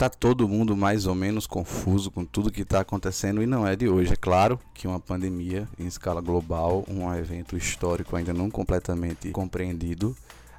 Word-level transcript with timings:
tá 0.00 0.08
todo 0.08 0.48
mundo 0.48 0.74
mais 0.74 1.04
ou 1.04 1.14
menos 1.14 1.46
confuso 1.46 2.10
com 2.10 2.24
tudo 2.24 2.50
que 2.50 2.62
está 2.62 2.80
acontecendo 2.80 3.42
e 3.42 3.46
não 3.46 3.66
é 3.66 3.76
de 3.76 3.86
hoje. 3.86 4.14
É 4.14 4.16
claro 4.16 4.58
que 4.72 4.88
uma 4.88 4.98
pandemia 4.98 5.68
em 5.78 5.86
escala 5.86 6.22
global, 6.22 6.86
um 6.88 7.12
evento 7.14 7.54
histórico 7.54 8.16
ainda 8.16 8.32
não 8.32 8.48
completamente 8.48 9.30
compreendido, 9.30 10.16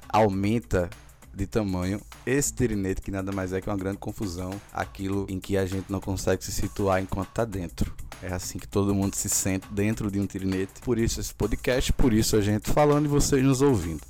aumenta 0.08 0.88
de 1.34 1.44
tamanho 1.44 2.00
esse 2.24 2.52
tirinete 2.52 3.02
que 3.02 3.10
nada 3.10 3.32
mais 3.32 3.52
é 3.52 3.60
que 3.60 3.68
uma 3.68 3.76
grande 3.76 3.98
confusão, 3.98 4.52
aquilo 4.72 5.26
em 5.28 5.40
que 5.40 5.56
a 5.56 5.66
gente 5.66 5.90
não 5.90 6.00
consegue 6.00 6.44
se 6.44 6.52
situar 6.52 7.02
enquanto 7.02 7.30
está 7.30 7.44
dentro. 7.44 7.92
É 8.22 8.32
assim 8.32 8.60
que 8.60 8.68
todo 8.68 8.94
mundo 8.94 9.16
se 9.16 9.28
sente 9.28 9.66
dentro 9.72 10.08
de 10.08 10.20
um 10.20 10.26
tirinete. 10.26 10.80
Por 10.82 11.00
isso 11.00 11.18
esse 11.18 11.34
podcast, 11.34 11.92
por 11.94 12.12
isso 12.12 12.36
a 12.36 12.40
gente 12.40 12.70
falando 12.70 13.06
e 13.06 13.08
vocês 13.08 13.42
nos 13.42 13.60
ouvindo. 13.60 14.02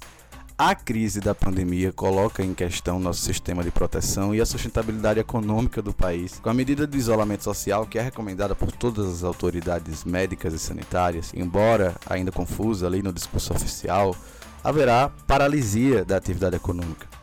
A 0.59 0.75
crise 0.75 1.21
da 1.21 1.35
pandemia 1.35 1.93
coloca 1.93 2.43
em 2.43 2.53
questão 2.53 3.01
nosso 3.01 3.23
sistema 3.23 3.65
de 3.65 3.71
proteção 3.71 4.35
e 4.35 4.41
a 4.41 4.47
sustentabilidade 4.47 5.19
econômica 5.19 5.81
do 5.81 5.93
país. 5.93 6.39
Com 6.41 6.51
a 6.51 6.55
medida 6.55 6.87
de 6.87 6.99
isolamento 6.99 7.43
social, 7.43 7.87
que 7.87 7.99
é 7.99 8.03
recomendada 8.03 8.55
por 8.55 8.71
todas 8.71 9.07
as 9.07 9.25
autoridades 9.25 10.05
médicas 10.05 10.53
e 10.53 10.59
sanitárias, 10.59 11.33
embora 11.35 11.97
ainda 12.07 12.31
confusa 12.31 12.87
ali 12.87 13.03
no 13.03 13.13
discurso 13.13 13.53
oficial, 13.53 14.15
haverá 14.63 15.11
paralisia 15.27 16.05
da 16.05 16.17
atividade 16.17 16.57
econômica. 16.57 17.22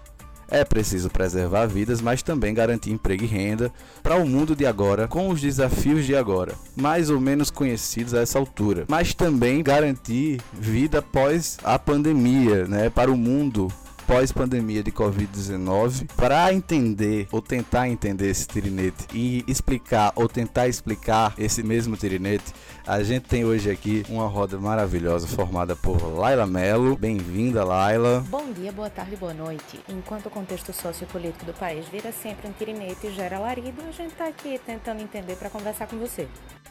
É 0.51 0.63
preciso 0.65 1.09
preservar 1.09 1.67
vidas, 1.67 2.01
mas 2.01 2.23
também 2.23 2.53
garantir 2.53 2.91
emprego 2.91 3.23
e 3.23 3.27
renda 3.27 3.71
para 4.01 4.15
o 4.15 4.27
mundo 4.27 4.55
de 4.55 4.65
agora, 4.65 5.07
com 5.07 5.29
os 5.29 5.39
desafios 5.39 6.05
de 6.05 6.15
agora, 6.15 6.53
mais 6.75 7.09
ou 7.09 7.19
menos 7.19 7.51
conhecidos 7.51 8.13
a 8.13 8.21
essa 8.21 8.39
altura. 8.39 8.85
Mas 8.87 9.13
também 9.13 9.61
garantir 9.61 10.41
vida 10.53 10.99
após 10.99 11.57
a 11.63 11.77
pandemia, 11.77 12.65
né, 12.65 12.89
para 12.89 13.11
o 13.11 13.17
mundo 13.17 13.67
pós-pandemia 14.09 14.81
de 14.81 14.91
Covid-19 14.91 16.09
para 16.15 16.51
entender 16.51 17.27
ou 17.31 17.43
tentar 17.43 17.87
entender 17.87 18.31
esse 18.31 18.47
tirinete 18.47 19.05
e 19.13 19.45
explicar 19.47 20.11
ou 20.15 20.27
tentar 20.27 20.67
explicar 20.67 21.31
esse 21.37 21.61
mesmo 21.61 21.95
tirinete, 21.95 22.51
a 22.87 23.03
gente 23.03 23.29
tem 23.29 23.45
hoje 23.45 23.69
aqui 23.69 24.03
uma 24.09 24.25
roda 24.25 24.57
maravilhosa 24.57 25.27
formada 25.27 25.75
por 25.75 26.01
Laila 26.01 26.47
Melo. 26.47 26.97
Bem-vinda, 26.97 27.63
Laila. 27.63 28.25
Bom 28.29 28.51
dia, 28.51 28.71
boa 28.71 28.89
tarde, 28.89 29.15
boa 29.15 29.33
noite. 29.33 29.79
Enquanto 29.87 30.25
o 30.25 30.31
contexto 30.31 30.73
sociopolítico 30.73 31.45
do 31.45 31.53
país 31.53 31.87
vira 31.87 32.11
sempre 32.11 32.47
um 32.49 32.51
tirinete 32.51 33.05
e 33.05 33.11
gera 33.11 33.37
alarido, 33.37 33.79
a 33.87 33.91
gente 33.91 34.13
está 34.13 34.27
aqui 34.27 34.59
tentando 34.65 35.03
entender 35.03 35.35
para 35.35 35.51
conversar 35.51 35.85
com 35.85 35.97
você. 35.99 36.27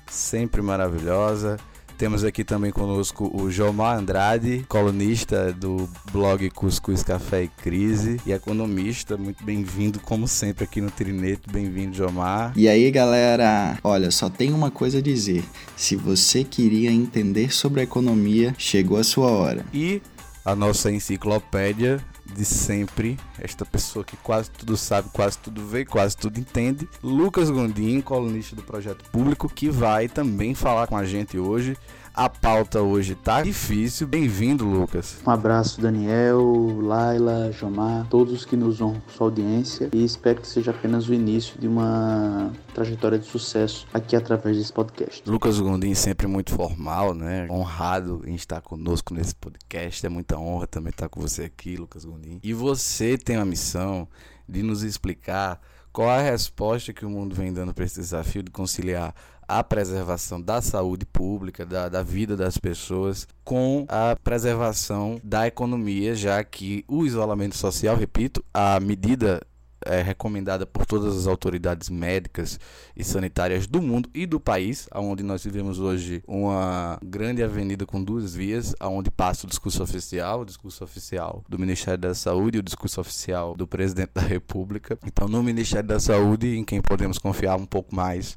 Sempre 0.08 0.60
maravilhosa. 0.60 1.56
Temos 1.98 2.22
aqui 2.22 2.44
também 2.44 2.70
conosco 2.70 3.28
o 3.34 3.50
Jomar 3.50 3.98
Andrade, 3.98 4.64
colunista 4.68 5.52
do 5.52 5.90
blog 6.12 6.48
Cuscuz 6.50 7.02
Café 7.02 7.42
e 7.42 7.48
Crise 7.48 8.20
e 8.24 8.30
economista. 8.30 9.16
Muito 9.16 9.42
bem-vindo, 9.42 9.98
como 9.98 10.28
sempre, 10.28 10.62
aqui 10.62 10.80
no 10.80 10.92
Trineto. 10.92 11.50
Bem-vindo, 11.50 11.96
Jomar. 11.96 12.52
E 12.54 12.68
aí, 12.68 12.88
galera? 12.92 13.76
Olha, 13.82 14.12
só 14.12 14.30
tem 14.30 14.52
uma 14.52 14.70
coisa 14.70 14.98
a 14.98 15.02
dizer. 15.02 15.42
Se 15.76 15.96
você 15.96 16.44
queria 16.44 16.92
entender 16.92 17.52
sobre 17.52 17.80
a 17.80 17.82
economia, 17.82 18.54
chegou 18.56 18.96
a 18.96 19.02
sua 19.02 19.32
hora. 19.32 19.66
E 19.74 20.00
a 20.44 20.54
nossa 20.54 20.92
enciclopédia 20.92 21.98
de 22.34 22.44
sempre, 22.44 23.18
esta 23.38 23.64
pessoa 23.64 24.04
que 24.04 24.16
quase 24.16 24.50
tudo 24.50 24.76
sabe, 24.76 25.08
quase 25.12 25.38
tudo 25.38 25.66
vê, 25.66 25.84
quase 25.84 26.16
tudo 26.16 26.38
entende, 26.38 26.88
Lucas 27.02 27.50
Gondim, 27.50 28.00
colunista 28.00 28.54
do 28.54 28.62
Projeto 28.62 29.04
Público, 29.10 29.48
que 29.48 29.68
vai 29.68 30.08
também 30.08 30.54
falar 30.54 30.86
com 30.86 30.96
a 30.96 31.04
gente 31.04 31.38
hoje 31.38 31.76
a 32.14 32.28
pauta 32.28 32.80
hoje 32.80 33.14
tá 33.14 33.42
difícil. 33.42 34.06
Bem-vindo, 34.06 34.64
Lucas. 34.64 35.18
Um 35.26 35.30
abraço, 35.30 35.80
Daniel, 35.80 36.80
Laila, 36.80 37.52
Jomar, 37.52 38.06
todos 38.08 38.44
que 38.44 38.56
nos 38.56 38.80
honram 38.80 39.00
com 39.00 39.10
sua 39.10 39.26
audiência 39.28 39.88
e 39.92 40.04
espero 40.04 40.40
que 40.40 40.48
seja 40.48 40.70
apenas 40.70 41.08
o 41.08 41.14
início 41.14 41.58
de 41.60 41.68
uma 41.68 42.52
trajetória 42.74 43.18
de 43.18 43.26
sucesso 43.26 43.86
aqui 43.92 44.16
através 44.16 44.56
desse 44.56 44.72
podcast. 44.72 45.22
Lucas 45.28 45.60
Gondim 45.60 45.94
sempre 45.94 46.26
muito 46.26 46.54
formal, 46.54 47.14
né? 47.14 47.46
Honrado 47.50 48.22
em 48.26 48.34
estar 48.34 48.60
conosco 48.60 49.14
nesse 49.14 49.34
podcast. 49.34 50.04
É 50.04 50.08
muita 50.08 50.38
honra 50.38 50.66
também 50.66 50.90
estar 50.90 51.08
com 51.08 51.20
você 51.20 51.44
aqui, 51.44 51.76
Lucas 51.76 52.04
Gondim. 52.04 52.40
E 52.42 52.52
você 52.52 53.16
tem 53.16 53.36
a 53.36 53.44
missão 53.44 54.08
de 54.48 54.62
nos 54.62 54.82
explicar 54.82 55.60
qual 55.92 56.10
a 56.10 56.20
resposta 56.20 56.92
que 56.92 57.04
o 57.04 57.10
mundo 57.10 57.34
vem 57.34 57.52
dando 57.52 57.74
para 57.74 57.84
esse 57.84 58.00
desafio 58.00 58.42
de 58.42 58.50
conciliar 58.50 59.14
a 59.48 59.64
preservação 59.64 60.40
da 60.40 60.60
saúde 60.60 61.06
pública, 61.06 61.64
da, 61.64 61.88
da 61.88 62.02
vida 62.02 62.36
das 62.36 62.58
pessoas, 62.58 63.26
com 63.42 63.86
a 63.88 64.14
preservação 64.22 65.18
da 65.24 65.46
economia, 65.46 66.14
já 66.14 66.44
que 66.44 66.84
o 66.86 67.06
isolamento 67.06 67.56
social, 67.56 67.96
repito, 67.96 68.44
a 68.52 68.78
medida 68.78 69.40
é, 69.86 70.02
recomendada 70.02 70.66
por 70.66 70.84
todas 70.84 71.16
as 71.16 71.26
autoridades 71.26 71.88
médicas 71.88 72.58
e 72.96 73.02
sanitárias 73.02 73.66
do 73.66 73.80
mundo 73.80 74.08
e 74.14 74.26
do 74.26 74.38
país, 74.38 74.88
onde 74.94 75.22
nós 75.22 75.42
vivemos 75.42 75.80
hoje 75.80 76.22
uma 76.26 76.98
grande 77.02 77.42
avenida 77.42 77.86
com 77.86 78.02
duas 78.02 78.34
vias, 78.34 78.74
onde 78.80 79.10
passa 79.10 79.46
o 79.46 79.48
discurso 79.48 79.82
oficial, 79.82 80.40
o 80.40 80.44
discurso 80.44 80.84
oficial 80.84 81.44
do 81.48 81.58
Ministério 81.58 81.98
da 81.98 82.14
Saúde 82.14 82.58
e 82.58 82.60
o 82.60 82.62
discurso 82.62 83.00
oficial 83.00 83.54
do 83.56 83.66
Presidente 83.66 84.10
da 84.14 84.22
República. 84.22 84.98
Então, 85.06 85.26
no 85.26 85.42
Ministério 85.42 85.88
da 85.88 86.00
Saúde, 86.00 86.56
em 86.56 86.64
quem 86.64 86.80
podemos 86.80 87.18
confiar 87.18 87.56
um 87.56 87.66
pouco 87.66 87.94
mais 87.94 88.36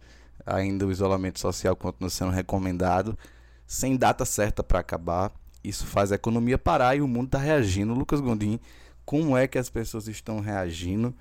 ainda 0.56 0.86
o 0.86 0.92
isolamento 0.92 1.40
social 1.40 1.76
continua 1.76 2.10
sendo 2.10 2.32
recomendado, 2.32 3.18
sem 3.66 3.96
data 3.96 4.26
certa 4.26 4.64
para 4.64 4.80
acabar. 4.80 5.32
Isso 5.64 5.86
faz 5.86 6.12
a 6.12 6.16
economia 6.16 6.58
parar 6.58 6.96
e 6.96 7.02
o 7.02 7.08
mundo 7.08 7.28
está 7.28 7.38
reagindo. 7.38 7.94
Lucas 7.94 8.20
Gondim, 8.20 8.60
como 9.06 9.38
é 9.38 9.48
que 9.48 9.58
as 9.58 9.70
pessoas 9.70 10.08
estão 10.08 10.40
reagindo 10.40 11.16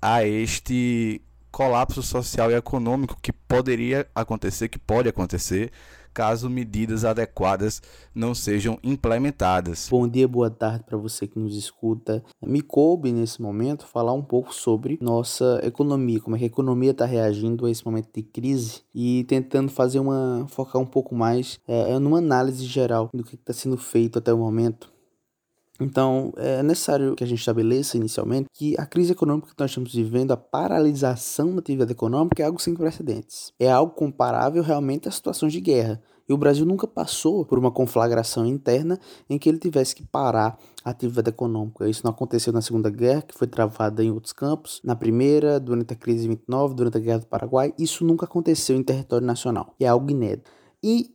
a 0.00 0.24
este 0.24 1.20
colapso 1.50 2.02
social 2.02 2.50
e 2.50 2.54
econômico 2.54 3.18
que 3.20 3.32
poderia 3.32 4.08
acontecer, 4.14 4.68
que 4.68 4.78
pode 4.78 5.08
acontecer, 5.08 5.70
caso 6.12 6.48
medidas 6.50 7.04
adequadas 7.04 7.82
não 8.14 8.34
sejam 8.34 8.78
implementadas. 8.82 9.88
Bom 9.90 10.06
dia, 10.06 10.28
boa 10.28 10.50
tarde 10.50 10.84
para 10.84 10.96
você 10.98 11.26
que 11.26 11.38
nos 11.38 11.56
escuta. 11.56 12.22
Me 12.44 12.60
coube 12.60 13.12
nesse 13.12 13.40
momento 13.40 13.86
falar 13.86 14.12
um 14.12 14.22
pouco 14.22 14.54
sobre 14.54 14.98
nossa 15.00 15.60
economia, 15.62 16.20
como 16.20 16.36
é 16.36 16.38
que 16.38 16.44
a 16.44 16.48
economia 16.48 16.90
está 16.90 17.06
reagindo 17.06 17.66
a 17.66 17.70
esse 17.70 17.84
momento 17.84 18.08
de 18.14 18.22
crise 18.22 18.82
e 18.94 19.24
tentando 19.24 19.70
fazer 19.70 19.98
uma 19.98 20.46
focar 20.48 20.80
um 20.80 20.86
pouco 20.86 21.14
mais 21.14 21.58
é, 21.66 21.98
numa 21.98 22.18
análise 22.18 22.64
geral 22.64 23.08
do 23.12 23.24
que 23.24 23.34
está 23.34 23.52
sendo 23.52 23.76
feito 23.76 24.18
até 24.18 24.32
o 24.32 24.38
momento 24.38 24.91
então, 25.80 26.32
é 26.36 26.62
necessário 26.62 27.14
que 27.14 27.24
a 27.24 27.26
gente 27.26 27.40
estabeleça 27.40 27.96
inicialmente 27.96 28.48
que 28.52 28.74
a 28.78 28.86
crise 28.86 29.12
econômica 29.12 29.48
que 29.48 29.58
nós 29.58 29.70
estamos 29.70 29.94
vivendo, 29.94 30.32
a 30.32 30.36
paralisação 30.36 31.52
da 31.54 31.60
atividade 31.60 31.92
econômica, 31.92 32.42
é 32.42 32.46
algo 32.46 32.60
sem 32.60 32.74
precedentes. 32.74 33.52
É 33.58 33.70
algo 33.70 33.92
comparável 33.94 34.62
realmente 34.62 35.08
a 35.08 35.10
situações 35.10 35.52
de 35.52 35.60
guerra. 35.60 36.00
E 36.28 36.32
o 36.32 36.36
Brasil 36.36 36.64
nunca 36.64 36.86
passou 36.86 37.44
por 37.44 37.58
uma 37.58 37.70
conflagração 37.70 38.46
interna 38.46 38.98
em 39.28 39.38
que 39.38 39.48
ele 39.48 39.58
tivesse 39.58 39.94
que 39.94 40.04
parar 40.04 40.56
a 40.84 40.90
atividade 40.90 41.30
econômica. 41.30 41.88
Isso 41.88 42.02
não 42.04 42.12
aconteceu 42.12 42.52
na 42.52 42.62
Segunda 42.62 42.88
Guerra, 42.88 43.22
que 43.22 43.36
foi 43.36 43.48
travada 43.48 44.04
em 44.04 44.10
outros 44.10 44.32
campos, 44.32 44.80
na 44.84 44.94
Primeira, 44.94 45.58
durante 45.58 45.92
a 45.92 45.96
crise 45.96 46.22
de 46.22 46.28
29, 46.28 46.74
durante 46.74 46.96
a 46.96 47.00
Guerra 47.00 47.18
do 47.18 47.26
Paraguai. 47.26 47.74
Isso 47.76 48.04
nunca 48.04 48.24
aconteceu 48.24 48.76
em 48.76 48.82
território 48.82 49.26
nacional. 49.26 49.74
É 49.80 49.86
algo 49.86 50.10
inédito. 50.10 50.50
E 50.82 51.10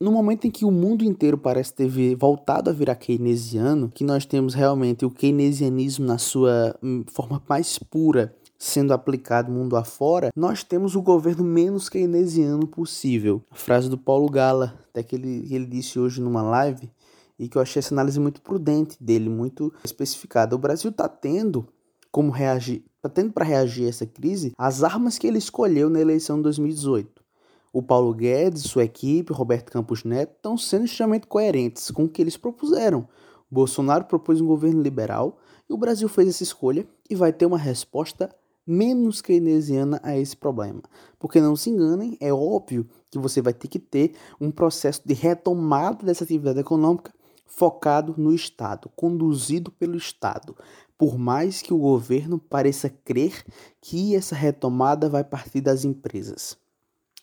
no 0.00 0.12
momento 0.12 0.46
em 0.46 0.50
que 0.50 0.64
o 0.64 0.70
mundo 0.70 1.04
inteiro 1.04 1.38
parece 1.38 1.72
ter 1.72 1.88
voltado 2.16 2.68
a 2.68 2.72
virar 2.72 2.96
keynesiano, 2.96 3.88
que 3.88 4.04
nós 4.04 4.26
temos 4.26 4.54
realmente 4.54 5.04
o 5.04 5.10
keynesianismo 5.10 6.04
na 6.04 6.18
sua 6.18 6.76
hum, 6.82 7.04
forma 7.06 7.42
mais 7.48 7.78
pura 7.78 8.34
sendo 8.58 8.92
aplicado 8.92 9.52
mundo 9.52 9.76
afora, 9.76 10.30
nós 10.34 10.62
temos 10.64 10.96
o 10.96 11.02
governo 11.02 11.44
menos 11.44 11.88
keynesiano 11.88 12.66
possível. 12.66 13.42
A 13.50 13.54
frase 13.54 13.88
do 13.88 13.98
Paulo 13.98 14.28
Gala, 14.30 14.74
até 14.90 15.02
que 15.02 15.14
ele, 15.14 15.46
ele 15.50 15.66
disse 15.66 15.98
hoje 15.98 16.22
numa 16.22 16.42
live, 16.42 16.90
e 17.38 17.48
que 17.48 17.58
eu 17.58 17.62
achei 17.62 17.80
essa 17.80 17.94
análise 17.94 18.18
muito 18.18 18.40
prudente 18.40 18.96
dele, 19.02 19.28
muito 19.28 19.72
especificada. 19.84 20.56
O 20.56 20.58
Brasil 20.58 20.90
está 20.90 21.06
tendo 21.06 21.68
como 22.10 22.30
reagir, 22.30 22.82
está 22.96 23.10
tendo 23.10 23.30
para 23.30 23.44
reagir 23.44 23.84
a 23.84 23.88
essa 23.90 24.06
crise 24.06 24.54
as 24.56 24.82
armas 24.82 25.18
que 25.18 25.26
ele 25.26 25.36
escolheu 25.36 25.90
na 25.90 26.00
eleição 26.00 26.36
de 26.38 26.44
2018 26.44 27.25
o 27.72 27.82
Paulo 27.82 28.14
Guedes, 28.14 28.62
sua 28.62 28.84
equipe, 28.84 29.32
Roberto 29.32 29.70
Campos 29.70 30.04
Neto, 30.04 30.34
estão 30.36 30.56
sendo 30.56 30.84
extremamente 30.84 31.26
coerentes 31.26 31.90
com 31.90 32.04
o 32.04 32.08
que 32.08 32.22
eles 32.22 32.36
propuseram. 32.36 33.06
Bolsonaro 33.50 34.04
propôs 34.04 34.40
um 34.40 34.46
governo 34.46 34.82
liberal 34.82 35.38
e 35.68 35.72
o 35.72 35.78
Brasil 35.78 36.08
fez 36.08 36.28
essa 36.28 36.42
escolha 36.42 36.86
e 37.08 37.14
vai 37.14 37.32
ter 37.32 37.46
uma 37.46 37.58
resposta 37.58 38.34
menos 38.66 39.22
keynesiana 39.22 40.00
a 40.02 40.16
esse 40.18 40.36
problema. 40.36 40.82
Porque 41.18 41.40
não 41.40 41.54
se 41.54 41.70
enganem, 41.70 42.16
é 42.20 42.32
óbvio 42.32 42.88
que 43.10 43.18
você 43.18 43.40
vai 43.40 43.54
ter 43.54 43.68
que 43.68 43.78
ter 43.78 44.14
um 44.40 44.50
processo 44.50 45.02
de 45.04 45.14
retomada 45.14 46.04
dessa 46.04 46.24
atividade 46.24 46.58
econômica 46.58 47.12
focado 47.46 48.14
no 48.18 48.34
Estado, 48.34 48.90
conduzido 48.96 49.70
pelo 49.70 49.96
Estado. 49.96 50.56
Por 50.98 51.16
mais 51.16 51.62
que 51.62 51.72
o 51.72 51.78
governo 51.78 52.38
pareça 52.38 52.90
crer 52.90 53.44
que 53.80 54.16
essa 54.16 54.34
retomada 54.34 55.08
vai 55.08 55.22
partir 55.22 55.60
das 55.60 55.84
empresas. 55.84 56.58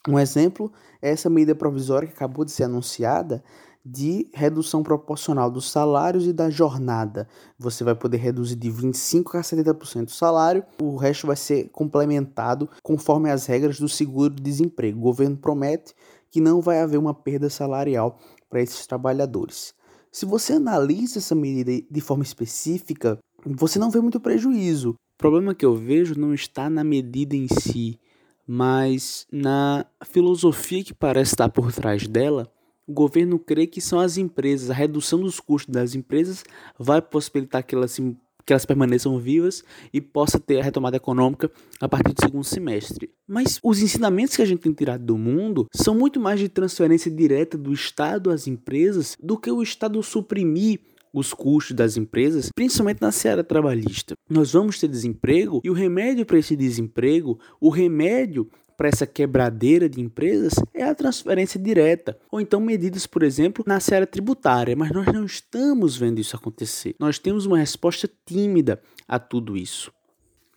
Um 0.08 0.20
exemplo 0.20 0.72
é 1.02 1.12
essa 1.12 1.30
medida 1.30 1.56
provisória 1.56 2.08
que 2.08 2.14
acabou 2.14 2.44
de 2.44 2.52
ser 2.52 2.64
anunciada 2.64 3.44
de 3.86 4.30
redução 4.34 4.82
proporcional 4.82 5.52
dos 5.52 5.70
salários 5.70 6.26
e 6.26 6.32
da 6.32 6.50
jornada. 6.50 7.28
Você 7.60 7.84
vai 7.84 7.94
poder 7.94 8.18
reduzir 8.18 8.56
de 8.56 8.72
25% 8.72 9.36
a 9.36 9.42
70% 9.42 10.06
do 10.06 10.12
salário, 10.12 10.64
o 10.82 10.96
resto 10.96 11.28
vai 11.28 11.36
ser 11.36 11.70
complementado 11.70 12.70
conforme 12.82 13.30
as 13.30 13.46
regras 13.46 13.80
do 13.80 13.90
seguro-desemprego. 13.90 15.00
O 15.00 15.04
governo 15.04 15.36
promete 15.36 15.94
que 16.32 16.40
não 16.40 16.62
vai 16.62 16.80
haver 16.80 16.98
uma 16.98 17.14
perda 17.14 17.50
salarial 17.50 18.18
para 18.50 18.62
esses 18.62 18.88
trabalhadores. 18.88 19.74
Se 20.12 20.26
você 20.26 20.54
analisa 20.54 21.20
essa 21.20 21.36
medida 21.36 21.86
de 21.90 22.02
forma 22.02 22.24
específica, 22.24 23.18
você 23.46 23.80
não 23.80 23.92
vê 23.92 24.00
muito 24.00 24.20
prejuízo. 24.20 24.92
O 24.92 25.18
problema 25.18 25.54
que 25.54 25.66
eu 25.66 25.76
vejo 25.76 26.18
não 26.18 26.34
está 26.34 26.70
na 26.70 26.84
medida 26.84 27.36
em 27.36 27.48
si, 27.48 28.00
mas 28.48 29.26
na 29.32 29.86
filosofia 30.06 30.84
que 30.84 30.94
parece 30.94 31.34
estar 31.34 31.50
por 31.50 31.72
trás 31.72 32.08
dela. 32.08 32.52
O 32.86 32.92
governo 32.92 33.40
crê 33.40 33.66
que 33.66 33.80
são 33.80 34.00
as 34.00 34.18
empresas, 34.18 34.70
a 34.70 34.74
redução 34.74 35.22
dos 35.22 35.40
custos 35.40 35.74
das 35.74 35.96
empresas 35.96 36.44
vai 36.78 37.02
possibilitar 37.02 37.64
que 37.64 37.74
elas, 37.74 37.98
que 37.98 38.52
elas 38.52 38.66
permaneçam 38.66 39.18
vivas 39.18 39.64
e 39.94 40.02
possa 40.02 40.38
ter 40.38 40.60
a 40.60 40.64
retomada 40.64 40.98
econômica 40.98 41.50
a 41.80 41.88
partir 41.88 42.14
do 42.14 42.22
segundo 42.22 42.44
semestre. 42.44 43.10
Mas 43.26 43.58
os 43.64 43.82
ensinamentos 43.82 44.36
que 44.36 44.42
a 44.42 44.46
gente 44.46 44.60
tem 44.60 44.74
tirado 44.74 45.06
do 45.06 45.18
mundo 45.18 45.66
são 45.72 45.96
muito 45.96 46.20
mais 46.20 46.42
de 46.42 46.50
transferência 46.50 47.10
direta 47.10 47.58
do 47.58 47.72
Estado 47.72 48.30
às 48.30 48.48
empresas 48.48 49.18
do 49.22 49.38
que 49.38 49.50
o 49.50 49.64
Estado 49.64 50.04
suprimir 50.04 50.82
os 51.14 51.34
custos 51.34 51.76
das 51.76 51.96
empresas, 51.96 52.50
principalmente 52.54 53.02
na 53.02 53.12
seara 53.12 53.44
trabalhista. 53.44 54.16
Nós 54.30 54.52
vamos 54.52 54.80
ter 54.80 54.88
desemprego 54.88 55.62
e 55.64 55.70
o 55.70 55.74
remédio 55.74 56.26
para 56.26 56.40
esse 56.40 56.56
desemprego, 56.56 57.40
o 57.62 57.70
remédio 57.70 58.50
para 58.76 58.90
essa 58.90 59.06
quebradeira 59.06 59.88
de 59.88 60.02
empresas 60.02 60.54
é 60.74 60.84
a 60.84 60.96
transferência 60.96 61.60
direta, 61.60 62.18
ou 62.32 62.42
então 62.42 62.60
medidas, 62.60 63.06
por 63.06 63.22
exemplo, 63.22 63.64
na 63.68 63.80
seara 63.80 64.08
tributária, 64.08 64.76
mas 64.76 64.92
nós 64.92 65.06
não 65.08 65.26
estamos 65.26 65.96
vendo 65.96 66.20
isso 66.20 66.36
acontecer. 66.36 66.96
Nós 67.00 67.20
temos 67.20 67.46
uma 67.46 67.60
resposta 67.60 68.10
tímida 68.26 68.82
a 69.08 69.20
tudo 69.20 69.56
isso. 69.56 69.92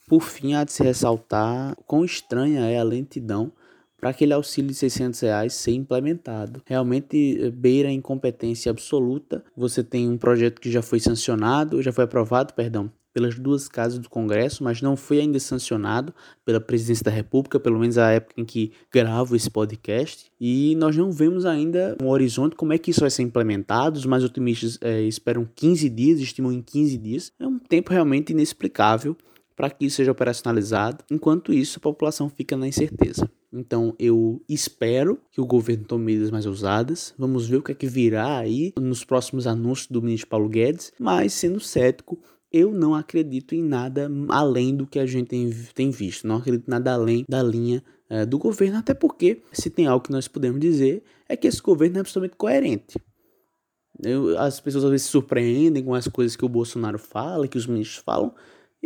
Por 0.08 0.22
fim, 0.22 0.54
há 0.54 0.64
de 0.64 0.72
se 0.72 0.82
ressaltar 0.82 1.76
quão 1.86 2.04
estranha 2.04 2.60
é 2.60 2.78
a 2.78 2.84
lentidão 2.84 3.52
para 3.98 4.10
aquele 4.10 4.32
auxílio 4.32 4.70
de 4.70 4.76
600 4.76 5.20
reais 5.20 5.54
ser 5.54 5.72
implementado. 5.72 6.62
Realmente 6.66 7.38
eh, 7.40 7.50
beira 7.50 7.88
a 7.88 7.92
incompetência 7.92 8.70
absoluta. 8.70 9.44
Você 9.56 9.82
tem 9.82 10.08
um 10.08 10.18
projeto 10.18 10.60
que 10.60 10.70
já 10.70 10.82
foi 10.82 11.00
sancionado, 11.00 11.82
já 11.82 11.92
foi 11.92 12.04
aprovado, 12.04 12.54
perdão, 12.54 12.90
pelas 13.16 13.38
duas 13.38 13.66
casas 13.66 13.98
do 13.98 14.10
Congresso, 14.10 14.62
mas 14.62 14.82
não 14.82 14.94
foi 14.94 15.20
ainda 15.20 15.40
sancionado 15.40 16.12
pela 16.44 16.60
Presidência 16.60 17.04
da 17.04 17.10
República, 17.10 17.58
pelo 17.58 17.78
menos 17.78 17.96
a 17.96 18.10
época 18.10 18.34
em 18.38 18.44
que 18.44 18.72
gravo 18.92 19.34
esse 19.34 19.48
podcast. 19.50 20.30
E 20.38 20.76
nós 20.76 20.94
não 20.94 21.10
vemos 21.10 21.46
ainda 21.46 21.96
um 22.02 22.08
horizonte 22.08 22.54
como 22.54 22.74
é 22.74 22.78
que 22.78 22.90
isso 22.90 23.00
vai 23.00 23.08
ser 23.08 23.22
implementado. 23.22 23.98
Os 23.98 24.04
mais 24.04 24.22
otimistas 24.22 24.78
é, 24.82 25.00
esperam 25.00 25.48
15 25.54 25.88
dias, 25.88 26.20
estimam 26.20 26.52
em 26.52 26.60
15 26.60 26.98
dias. 26.98 27.32
É 27.40 27.46
um 27.46 27.58
tempo 27.58 27.90
realmente 27.90 28.34
inexplicável 28.34 29.16
para 29.56 29.70
que 29.70 29.86
isso 29.86 29.96
seja 29.96 30.12
operacionalizado. 30.12 31.02
Enquanto 31.10 31.52
isso, 31.52 31.78
a 31.78 31.80
população 31.80 32.28
fica 32.28 32.56
na 32.56 32.68
incerteza. 32.68 33.28
Então 33.52 33.94
eu 33.98 34.42
espero 34.48 35.18
que 35.32 35.40
o 35.40 35.46
governo 35.46 35.84
tome 35.84 36.04
medidas 36.04 36.30
mais 36.30 36.44
ousadas. 36.44 37.14
Vamos 37.18 37.48
ver 37.48 37.56
o 37.56 37.62
que 37.62 37.72
é 37.72 37.74
que 37.74 37.86
virá 37.86 38.36
aí 38.36 38.72
nos 38.78 39.02
próximos 39.02 39.46
anúncios 39.46 39.88
do 39.88 40.02
ministro 40.02 40.28
Paulo 40.28 40.48
Guedes. 40.48 40.92
Mas 41.00 41.32
sendo 41.32 41.58
cético, 41.58 42.18
eu 42.52 42.72
não 42.72 42.94
acredito 42.94 43.54
em 43.54 43.62
nada 43.62 44.10
além 44.28 44.76
do 44.76 44.86
que 44.86 44.98
a 44.98 45.06
gente 45.06 45.28
tem, 45.28 45.50
tem 45.74 45.90
visto. 45.90 46.26
Não 46.26 46.36
acredito 46.36 46.66
em 46.68 46.70
nada 46.70 46.92
além 46.92 47.24
da 47.28 47.42
linha 47.42 47.82
é, 48.08 48.26
do 48.26 48.38
governo, 48.38 48.78
até 48.78 48.94
porque 48.94 49.42
se 49.52 49.70
tem 49.70 49.86
algo 49.86 50.04
que 50.04 50.12
nós 50.12 50.28
podemos 50.28 50.60
dizer 50.60 51.02
é 51.28 51.36
que 51.36 51.46
esse 51.46 51.60
governo 51.60 51.96
é 51.96 52.00
absolutamente 52.00 52.36
coerente. 52.36 52.98
Eu, 54.02 54.38
as 54.38 54.60
pessoas 54.60 54.84
às 54.84 54.90
vezes 54.90 55.06
se 55.06 55.12
surpreendem 55.12 55.82
com 55.82 55.94
as 55.94 56.06
coisas 56.06 56.36
que 56.36 56.44
o 56.44 56.48
Bolsonaro 56.48 56.98
fala, 56.98 57.48
que 57.48 57.56
os 57.56 57.66
ministros 57.66 58.02
falam, 58.04 58.34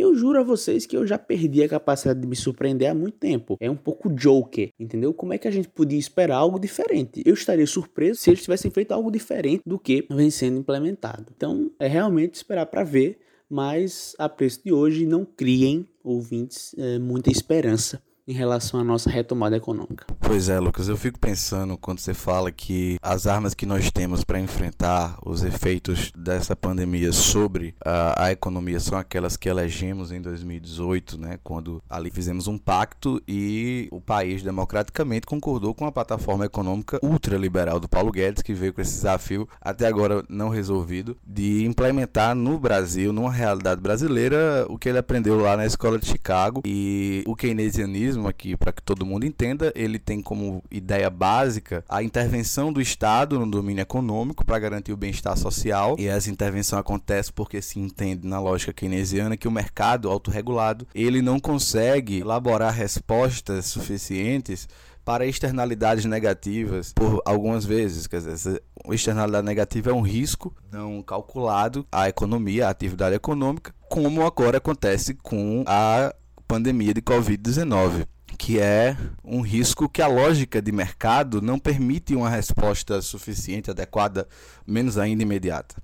eu 0.00 0.14
juro 0.14 0.41
a 0.41 0.43
vocês 0.43 0.87
que 0.87 0.97
eu 0.97 1.06
já 1.06 1.19
perdi 1.19 1.62
a 1.62 1.69
capacidade 1.69 2.20
de 2.20 2.26
me 2.26 2.37
surpreender 2.37 2.91
há 2.91 2.94
muito 2.94 3.19
tempo. 3.19 3.56
É 3.61 3.70
um 3.70 3.76
pouco 3.76 4.08
joker, 4.11 4.70
entendeu? 4.79 5.12
Como 5.12 5.32
é 5.32 5.38
que 5.38 5.49
a 5.49 5.50
gente 5.50 5.69
podia 5.69 5.99
esperar 5.99 6.37
algo 6.37 6.58
diferente? 6.58 7.23
Eu 7.25 7.35
estaria 7.35 7.67
surpreso 7.67 8.20
se 8.20 8.31
eles 8.31 8.43
tivessem 8.43 8.70
feito 8.70 8.93
algo 8.93 9.11
diferente 9.11 9.62
do 9.64 9.79
que 9.79 10.06
vem 10.11 10.31
sendo 10.31 10.58
implementado. 10.58 11.26
Então, 11.37 11.70
é 11.79 11.87
realmente 11.87 12.35
esperar 12.35 12.67
para 12.67 12.85
ver, 12.85 13.19
mas 13.49 14.14
a 14.19 14.29
preço 14.29 14.61
de 14.64 14.73
hoje 14.73 15.06
não 15.06 15.25
criem 15.25 15.87
ouvintes 16.02 16.75
é, 16.79 16.99
muita 16.99 17.31
esperança 17.31 18.02
em 18.30 18.32
relação 18.32 18.78
à 18.78 18.84
nossa 18.84 19.10
retomada 19.10 19.56
econômica. 19.56 20.06
Pois 20.20 20.48
é, 20.48 20.60
Lucas, 20.60 20.88
eu 20.88 20.96
fico 20.96 21.18
pensando 21.18 21.76
quando 21.76 21.98
você 21.98 22.14
fala 22.14 22.52
que 22.52 22.96
as 23.02 23.26
armas 23.26 23.54
que 23.54 23.66
nós 23.66 23.90
temos 23.90 24.22
para 24.22 24.38
enfrentar 24.38 25.18
os 25.26 25.42
efeitos 25.42 26.12
dessa 26.16 26.54
pandemia 26.54 27.10
sobre 27.10 27.74
a, 27.84 28.26
a, 28.26 28.32
economia 28.32 28.78
são 28.78 28.96
aquelas 28.96 29.36
que 29.36 29.48
elegemos 29.48 30.12
em 30.12 30.22
2018, 30.22 31.18
né, 31.18 31.38
quando 31.42 31.82
ali 31.90 32.08
fizemos 32.10 32.46
um 32.46 32.56
pacto 32.56 33.20
e 33.26 33.88
o 33.90 34.00
país 34.00 34.44
democraticamente 34.44 35.26
concordou 35.26 35.74
com 35.74 35.84
a 35.84 35.90
plataforma 35.90 36.44
econômica 36.44 37.00
ultraliberal 37.02 37.80
do 37.80 37.88
Paulo 37.88 38.12
Guedes, 38.12 38.42
que 38.42 38.54
veio 38.54 38.72
com 38.72 38.80
esse 38.80 38.92
desafio 38.92 39.48
até 39.60 39.88
agora 39.88 40.24
não 40.28 40.48
resolvido 40.48 41.16
de 41.26 41.64
implementar 41.64 42.36
no 42.36 42.60
Brasil, 42.60 43.12
numa 43.12 43.32
realidade 43.32 43.80
brasileira, 43.80 44.64
o 44.68 44.78
que 44.78 44.88
ele 44.88 44.98
aprendeu 44.98 45.40
lá 45.40 45.56
na 45.56 45.66
escola 45.66 45.98
de 45.98 46.06
Chicago 46.06 46.62
e 46.64 47.24
o 47.26 47.34
keynesianismo 47.34 48.19
aqui 48.28 48.56
para 48.56 48.72
que 48.72 48.82
todo 48.82 49.06
mundo 49.06 49.25
entenda, 49.25 49.72
ele 49.75 49.99
tem 49.99 50.20
como 50.20 50.62
ideia 50.70 51.11
básica 51.11 51.84
a 51.88 52.02
intervenção 52.02 52.72
do 52.72 52.81
Estado 52.81 53.38
no 53.38 53.50
domínio 53.50 53.82
econômico 53.82 54.44
para 54.44 54.58
garantir 54.58 54.93
o 54.93 54.96
bem-estar 54.96 55.37
social. 55.37 55.96
E 55.99 56.06
essa 56.06 56.31
intervenção 56.31 56.78
acontece 56.78 57.32
porque 57.32 57.61
se 57.62 57.78
entende 57.78 58.26
na 58.26 58.40
lógica 58.40 58.72
keynesiana 58.72 59.37
que 59.37 59.49
o 59.49 59.52
mercado 59.52 60.08
autorregulado, 60.08 60.87
ele 60.94 61.22
não 61.22 61.38
consegue 61.38 62.20
elaborar 62.20 62.72
respostas 62.72 63.67
suficientes 63.67 64.69
para 65.05 65.26
externalidades 65.26 66.05
negativas 66.05 66.93
por 66.93 67.20
algumas 67.25 67.64
vezes. 67.64 68.06
Quer 68.06 68.20
dizer, 68.20 68.62
externalidade 68.90 69.44
negativa 69.44 69.90
é 69.90 69.93
um 69.93 70.02
risco 70.02 70.55
não 70.70 71.02
calculado 71.02 71.87
à 71.90 72.08
economia, 72.08 72.66
à 72.66 72.70
atividade 72.70 73.16
econômica, 73.16 73.75
como 73.88 74.25
agora 74.25 74.58
acontece 74.58 75.14
com 75.14 75.64
a 75.66 76.14
pandemia 76.50 76.93
de 76.93 77.00
Covid-19, 77.00 78.08
que 78.37 78.58
é 78.58 78.97
um 79.23 79.41
risco 79.41 79.88
que 79.88 80.02
a 80.02 80.08
lógica 80.08 80.61
de 80.61 80.73
mercado 80.73 81.41
não 81.41 81.61
permite 81.61 82.12
uma 82.17 82.29
resposta 82.29 83.00
suficiente, 83.00 83.70
adequada, 83.70 84.26
menos 84.67 84.99
ainda 84.99 85.23
imediata. 85.23 85.76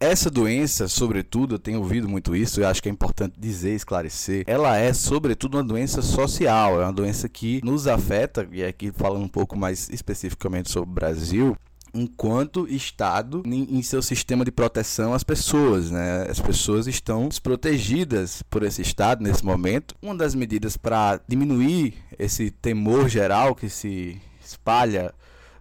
Essa 0.00 0.30
doença, 0.30 0.88
sobretudo, 0.88 1.56
eu 1.56 1.58
tenho 1.58 1.80
ouvido 1.80 2.08
muito 2.08 2.34
isso, 2.34 2.62
e 2.62 2.64
acho 2.64 2.82
que 2.82 2.88
é 2.88 2.92
importante 2.92 3.34
dizer, 3.38 3.74
esclarecer, 3.74 4.42
ela 4.46 4.74
é, 4.74 4.90
sobretudo, 4.94 5.58
uma 5.58 5.64
doença 5.64 6.00
social, 6.00 6.80
é 6.80 6.84
uma 6.84 6.92
doença 6.92 7.28
que 7.28 7.60
nos 7.62 7.86
afeta, 7.86 8.48
e 8.50 8.64
aqui 8.64 8.90
falando 8.90 9.24
um 9.24 9.28
pouco 9.28 9.54
mais 9.54 9.90
especificamente 9.90 10.70
sobre 10.70 10.88
o 10.88 10.94
Brasil, 10.94 11.54
enquanto 11.92 12.66
Estado 12.68 13.42
em, 13.46 13.82
seu 13.82 14.02
sistema 14.02 14.44
de 14.44 14.50
proteção 14.50 15.14
às 15.14 15.24
pessoas. 15.24 15.90
Né? 15.90 16.26
As 16.28 16.40
pessoas 16.40 16.86
estão 16.86 17.28
desprotegidas 17.28 18.42
por 18.50 18.62
esse 18.62 18.82
Estado 18.82 19.22
nesse 19.22 19.44
momento. 19.44 19.94
Uma 20.02 20.14
das 20.14 20.34
medidas 20.34 20.76
para 20.76 21.20
diminuir 21.26 21.94
esse 22.18 22.50
temor 22.50 23.08
geral 23.08 23.54
que 23.54 23.68
se 23.68 24.20
espalha 24.40 25.14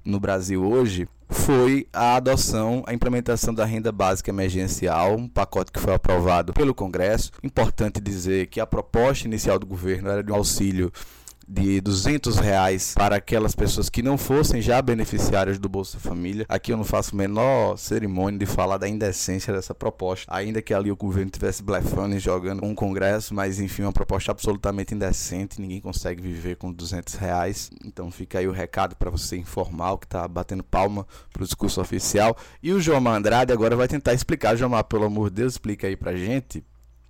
no 0.03 0.19
Brasil 0.19 0.63
hoje 0.63 1.07
foi 1.29 1.87
a 1.91 2.15
adoção, 2.15 2.83
a 2.87 2.93
implementação 2.93 3.53
da 3.53 3.65
renda 3.65 3.91
básica 3.91 4.31
emergencial, 4.31 5.15
um 5.15 5.27
pacote 5.27 5.71
que 5.71 5.79
foi 5.79 5.93
aprovado 5.93 6.53
pelo 6.53 6.73
Congresso. 6.73 7.31
Importante 7.43 7.99
dizer 7.99 8.47
que 8.47 8.59
a 8.59 8.65
proposta 8.65 9.27
inicial 9.27 9.59
do 9.59 9.65
governo 9.65 10.09
era 10.09 10.23
de 10.23 10.31
um 10.31 10.35
auxílio 10.35 10.91
de 11.47 11.79
200 11.79 12.37
reais 12.37 12.93
para 12.93 13.15
aquelas 13.15 13.55
pessoas 13.55 13.89
que 13.89 14.03
não 14.03 14.17
fossem 14.17 14.61
já 14.61 14.81
beneficiárias 14.81 15.57
do 15.57 15.69
Bolsa 15.69 15.97
Família. 15.97 16.45
Aqui 16.49 16.73
eu 16.73 16.77
não 16.77 16.83
faço 16.83 17.15
menor 17.15 17.77
cerimônia 17.77 18.37
de 18.37 18.45
falar 18.45 18.77
da 18.77 18.87
indecência 18.87 19.53
dessa 19.53 19.73
proposta, 19.73 20.25
ainda 20.27 20.61
que 20.61 20.73
ali 20.73 20.91
o 20.91 20.95
governo 20.95 21.31
tivesse 21.31 21.63
blefando 21.63 22.15
e 22.15 22.19
jogando 22.19 22.65
um 22.65 22.75
congresso, 22.75 23.33
mas 23.33 23.59
enfim, 23.59 23.83
uma 23.83 23.93
proposta 23.93 24.31
absolutamente 24.31 24.93
indecente, 24.93 25.61
ninguém 25.61 25.79
consegue 25.79 26.21
viver 26.21 26.57
com 26.57 26.71
200 26.71 27.13
reais. 27.13 27.71
Então 27.85 28.11
fica 28.11 28.39
aí 28.39 28.47
o 28.47 28.51
recado 28.51 28.95
para 28.95 29.09
você 29.09 29.37
informar 29.37 29.93
o 29.93 29.97
que 29.97 30.05
está 30.05 30.27
batendo 30.27 30.63
palma 30.63 31.07
para 31.31 31.43
o 31.43 31.45
discurso 31.45 31.79
oficial. 31.79 32.35
E 32.61 32.73
o 32.73 32.81
João 32.81 33.07
Andrade 33.07 33.53
agora 33.53 33.75
vai 33.75 33.87
tentar 33.87 34.13
explicar, 34.13 34.55
João, 34.57 34.71
pelo 34.83 35.05
amor 35.05 35.29
de 35.29 35.37
Deus, 35.37 35.53
explica 35.53 35.87
aí 35.87 35.95
para 35.95 36.15
gente 36.15 36.63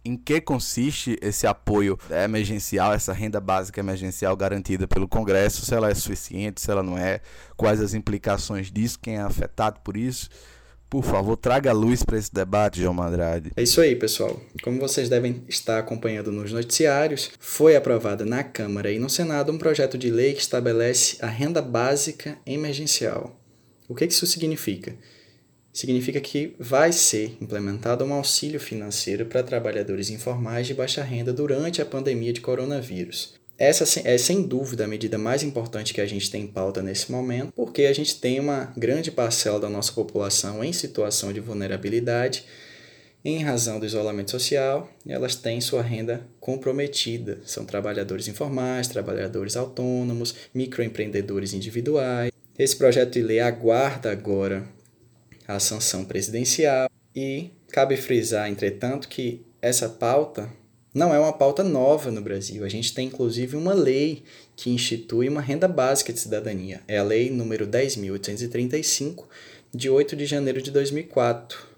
em 0.08 0.16
que 0.16 0.40
consiste 0.40 1.18
esse 1.22 1.46
apoio 1.46 2.00
emergencial, 2.10 2.94
essa 2.94 3.12
renda 3.12 3.42
básica 3.42 3.82
emergencial 3.82 4.36
garantida 4.38 4.88
pelo 4.88 5.08
Congresso, 5.08 5.66
se 5.66 5.74
ela 5.74 5.90
é 5.90 5.94
suficiente, 5.94 6.62
se 6.62 6.72
ela 6.72 6.82
não 6.82 6.98
é, 6.98 7.20
quais 7.58 7.82
as 7.82 7.94
implicações 7.94 8.72
disso, 8.72 8.98
quem 9.02 9.16
é 9.16 9.22
afetado 9.22 9.82
por 9.82 9.98
isso. 9.98 10.30
Por 10.90 11.04
favor, 11.04 11.36
traga 11.36 11.74
luz 11.74 12.02
para 12.02 12.18
esse 12.18 12.34
debate, 12.34 12.82
João 12.82 13.02
Andrade. 13.04 13.52
É 13.58 13.62
isso 13.62 13.82
aí, 13.82 13.94
pessoal. 13.94 14.40
Como 14.64 14.80
vocês 14.80 15.10
devem 15.10 15.44
estar 15.50 15.80
acompanhando 15.80 16.32
nos 16.32 16.54
noticiários, 16.54 17.30
foi 17.38 17.76
aprovado 17.76 18.26
na 18.26 18.42
Câmara 18.42 18.90
e 18.90 18.98
no 18.98 19.10
Senado 19.10 19.52
um 19.52 19.58
projeto 19.58 19.98
de 19.98 20.10
lei 20.10 20.34
que 20.34 20.40
estabelece 20.40 21.18
a 21.20 21.28
renda 21.28 21.62
básica 21.62 22.38
emergencial. 22.46 23.38
O 23.90 23.94
que 23.94 24.06
isso 24.06 24.26
significa? 24.26 24.96
Significa 25.77 26.19
que 26.19 26.55
vai 26.57 26.91
ser 26.91 27.38
implementado 27.39 28.03
um 28.03 28.12
auxílio 28.12 28.60
financeiro 28.60 29.27
para 29.27 29.43
trabalhadores 29.43 30.10
informais 30.10 30.65
de 30.65 30.74
baixa 30.74 31.03
renda 31.03 31.31
durante 31.31 31.84
a 31.84 31.86
pandemia 31.86 32.34
de 32.34 32.41
coronavírus. 32.41 33.36
Essa 33.60 34.01
é 34.03 34.17
sem 34.17 34.41
dúvida 34.41 34.86
a 34.86 34.88
medida 34.88 35.19
mais 35.19 35.43
importante 35.43 35.93
que 35.93 36.01
a 36.01 36.07
gente 36.07 36.31
tem 36.31 36.46
em 36.46 36.48
pauta 36.48 36.81
nesse 36.81 37.12
momento, 37.12 37.53
porque 37.55 37.84
a 37.84 37.93
gente 37.93 38.19
tem 38.19 38.39
uma 38.39 38.74
grande 38.75 39.12
parcela 39.12 39.60
da 39.60 39.69
nossa 39.69 39.93
população 39.93 40.63
em 40.63 40.74
situação 40.74 41.31
de 41.31 41.39
vulnerabilidade 41.39 42.43
em 43.24 43.43
razão 43.43 43.79
do 43.79 43.86
isolamento 43.86 44.31
social, 44.31 44.89
elas 45.07 45.36
têm 45.36 45.62
sua 45.62 45.84
renda 45.84 46.25
comprometida. 46.39 47.38
São 47.46 47.65
trabalhadores 47.65 48.27
informais, 48.27 48.88
trabalhadores 48.88 49.55
autônomos, 49.55 50.34
microempreendedores 50.55 51.53
individuais. 51.53 52.31
Esse 52.57 52.75
projeto 52.75 53.13
de 53.13 53.22
lei 53.22 53.39
aguarda 53.39 54.12
agora 54.12 54.75
a 55.48 55.60
sanção 55.60 56.04
presidencial 56.04 56.89
e 57.16 57.51
cabe 57.70 57.96
frisar, 57.98 58.50
entretanto, 58.50 59.08
que 59.08 59.46
essa 59.62 59.88
pauta 59.88 60.51
não 60.94 61.13
é 61.13 61.20
uma 61.20 61.34
pauta 61.34 61.63
nova 61.63 62.12
no 62.12 62.22
Brasil. 62.22 62.63
A 62.66 62.70
gente 62.70 62.94
tem 62.94 63.08
inclusive 63.08 63.56
uma 63.56 63.74
lei 63.74 64.24
que 64.56 64.70
institui 64.70 65.30
uma 65.30 65.42
renda 65.42 65.68
básica 65.68 66.12
de 66.12 66.20
cidadania. 66.20 66.82
É 66.88 66.98
a 66.98 67.04
lei 67.04 67.30
número 67.30 67.68
10.835 67.68 69.25
de 69.74 69.89
8 69.89 70.16
de 70.16 70.25
janeiro 70.25 70.62
de 70.62 70.72
2004 70.72 71.77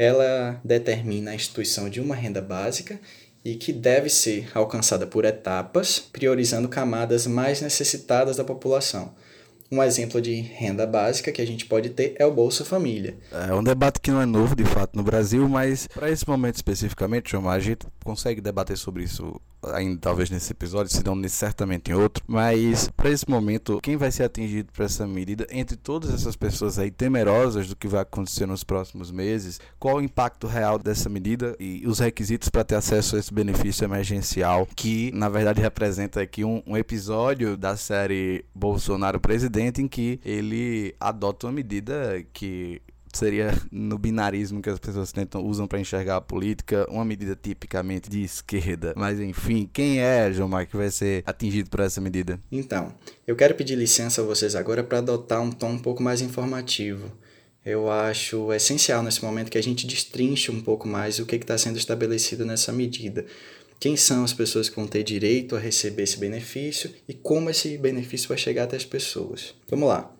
ela 0.00 0.58
determina 0.64 1.30
a 1.30 1.34
instituição 1.34 1.90
de 1.90 2.00
uma 2.00 2.14
renda 2.14 2.40
básica 2.40 2.98
e 3.44 3.54
que 3.54 3.70
deve 3.70 4.08
ser 4.08 4.50
alcançada 4.54 5.06
por 5.06 5.26
etapas, 5.26 5.98
priorizando 5.98 6.70
camadas 6.70 7.26
mais 7.26 7.60
necessitadas 7.60 8.38
da 8.38 8.42
população. 8.42 9.14
Um 9.72 9.82
exemplo 9.82 10.20
de 10.20 10.34
renda 10.34 10.84
básica 10.84 11.30
que 11.30 11.40
a 11.40 11.46
gente 11.46 11.64
pode 11.66 11.90
ter 11.90 12.14
é 12.18 12.26
o 12.26 12.32
Bolsa 12.32 12.64
Família. 12.64 13.16
É 13.48 13.54
um 13.54 13.62
debate 13.62 14.00
que 14.00 14.10
não 14.10 14.20
é 14.20 14.26
novo, 14.26 14.56
de 14.56 14.64
fato, 14.64 14.96
no 14.96 15.02
Brasil, 15.04 15.48
mas 15.48 15.86
para 15.86 16.10
esse 16.10 16.28
momento 16.28 16.56
especificamente, 16.56 17.30
João, 17.30 17.48
a 17.48 17.58
gente 17.60 17.86
consegue 18.04 18.40
debater 18.40 18.76
sobre 18.76 19.04
isso 19.04 19.40
ainda 19.62 19.98
talvez 20.00 20.30
nesse 20.30 20.52
episódio, 20.52 20.92
se 20.92 21.04
não 21.04 21.20
certamente 21.28 21.90
em 21.90 21.94
outro, 21.94 22.22
mas 22.26 22.88
para 22.96 23.10
esse 23.10 23.28
momento, 23.28 23.80
quem 23.82 23.96
vai 23.96 24.10
ser 24.10 24.24
atingido 24.24 24.72
por 24.72 24.84
essa 24.84 25.06
medida, 25.06 25.46
entre 25.50 25.76
todas 25.76 26.12
essas 26.12 26.36
pessoas 26.36 26.78
aí 26.78 26.90
temerosas 26.90 27.68
do 27.68 27.76
que 27.76 27.88
vai 27.88 28.00
acontecer 28.00 28.46
nos 28.46 28.64
próximos 28.64 29.10
meses, 29.10 29.60
qual 29.78 29.96
o 29.96 30.02
impacto 30.02 30.46
real 30.46 30.78
dessa 30.78 31.08
medida 31.08 31.54
e 31.60 31.86
os 31.86 31.98
requisitos 31.98 32.48
para 32.48 32.64
ter 32.64 32.74
acesso 32.74 33.16
a 33.16 33.18
esse 33.18 33.32
benefício 33.32 33.84
emergencial, 33.84 34.66
que 34.74 35.10
na 35.12 35.28
verdade 35.28 35.60
representa 35.60 36.20
aqui 36.20 36.44
um, 36.44 36.62
um 36.66 36.76
episódio 36.76 37.56
da 37.56 37.76
série 37.76 38.44
Bolsonaro 38.54 39.20
Presidente, 39.20 39.82
em 39.82 39.88
que 39.88 40.20
ele 40.24 40.94
adota 40.98 41.46
uma 41.46 41.52
medida 41.52 42.24
que 42.32 42.80
seria 43.18 43.52
no 43.70 43.98
binarismo 43.98 44.62
que 44.62 44.70
as 44.70 44.78
pessoas 44.78 45.12
tentam 45.12 45.44
usam 45.44 45.66
para 45.66 45.80
enxergar 45.80 46.16
a 46.16 46.20
política, 46.20 46.86
uma 46.90 47.04
medida 47.04 47.36
tipicamente 47.40 48.08
de 48.08 48.22
esquerda. 48.22 48.94
Mas 48.96 49.20
enfim, 49.20 49.68
quem 49.72 50.00
é, 50.00 50.32
João 50.32 50.48
Marco, 50.48 50.72
que 50.72 50.76
vai 50.76 50.90
ser 50.90 51.22
atingido 51.26 51.70
por 51.70 51.80
essa 51.80 52.00
medida? 52.00 52.40
Então, 52.50 52.94
eu 53.26 53.36
quero 53.36 53.54
pedir 53.54 53.76
licença 53.76 54.22
a 54.22 54.24
vocês 54.24 54.54
agora 54.54 54.82
para 54.82 54.98
adotar 54.98 55.40
um 55.40 55.50
tom 55.50 55.70
um 55.70 55.78
pouco 55.78 56.02
mais 56.02 56.20
informativo. 56.20 57.10
Eu 57.64 57.90
acho 57.90 58.52
essencial 58.52 59.02
nesse 59.02 59.22
momento 59.22 59.50
que 59.50 59.58
a 59.58 59.62
gente 59.62 59.86
destrinche 59.86 60.50
um 60.50 60.60
pouco 60.60 60.88
mais 60.88 61.18
o 61.18 61.26
que 61.26 61.36
está 61.36 61.58
sendo 61.58 61.76
estabelecido 61.76 62.46
nessa 62.46 62.72
medida. 62.72 63.26
Quem 63.78 63.96
são 63.96 64.24
as 64.24 64.32
pessoas 64.32 64.68
que 64.68 64.76
vão 64.76 64.86
ter 64.86 65.02
direito 65.02 65.56
a 65.56 65.58
receber 65.58 66.02
esse 66.02 66.18
benefício 66.18 66.90
e 67.08 67.14
como 67.14 67.48
esse 67.48 67.76
benefício 67.78 68.28
vai 68.28 68.38
chegar 68.38 68.64
até 68.64 68.76
as 68.76 68.84
pessoas. 68.84 69.54
Vamos 69.68 69.88
lá. 69.88 70.14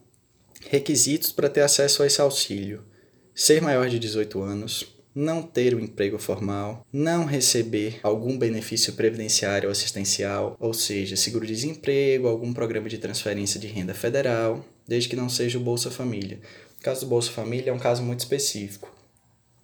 Requisitos 0.68 1.32
para 1.32 1.48
ter 1.48 1.62
acesso 1.62 2.02
a 2.02 2.06
esse 2.06 2.20
auxílio: 2.20 2.84
ser 3.34 3.62
maior 3.62 3.88
de 3.88 3.98
18 3.98 4.40
anos, 4.42 4.94
não 5.14 5.42
ter 5.42 5.74
um 5.74 5.80
emprego 5.80 6.18
formal, 6.18 6.86
não 6.92 7.24
receber 7.24 7.98
algum 8.02 8.38
benefício 8.38 8.92
previdenciário 8.92 9.68
ou 9.68 9.72
assistencial, 9.72 10.56
ou 10.60 10.72
seja, 10.72 11.16
seguro-desemprego, 11.16 12.28
algum 12.28 12.52
programa 12.52 12.88
de 12.88 12.98
transferência 12.98 13.58
de 13.58 13.66
renda 13.66 13.94
federal, 13.94 14.64
desde 14.86 15.08
que 15.08 15.16
não 15.16 15.28
seja 15.28 15.58
o 15.58 15.62
Bolsa 15.62 15.90
Família. 15.90 16.40
O 16.78 16.82
caso 16.82 17.00
do 17.00 17.06
Bolsa 17.06 17.30
Família 17.30 17.70
é 17.70 17.74
um 17.74 17.78
caso 17.78 18.02
muito 18.02 18.20
específico 18.20 18.99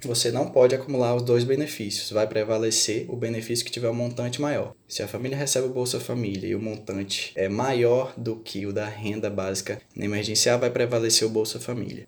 você 0.03 0.31
não 0.31 0.51
pode 0.51 0.75
acumular 0.75 1.15
os 1.15 1.23
dois 1.23 1.45
benefícios, 1.45 2.11
vai 2.11 2.27
prevalecer 2.27 3.07
o 3.09 3.17
benefício 3.17 3.65
que 3.65 3.71
tiver 3.71 3.89
um 3.89 3.95
montante 3.95 4.41
maior. 4.41 4.75
Se 4.87 5.03
a 5.03 5.09
família 5.09 5.37
recebe 5.37 5.67
o 5.67 5.73
Bolsa 5.73 5.99
Família 5.99 6.49
e 6.49 6.55
o 6.55 6.61
montante 6.61 7.33
é 7.35 7.49
maior 7.49 8.13
do 8.17 8.37
que 8.37 8.67
o 8.67 8.73
da 8.73 8.87
renda 8.87 9.31
básica 9.31 9.81
emergencial, 9.97 10.59
vai 10.59 10.71
prevalecer 10.71 11.27
o 11.27 11.31
Bolsa 11.31 11.59
Família. 11.59 12.07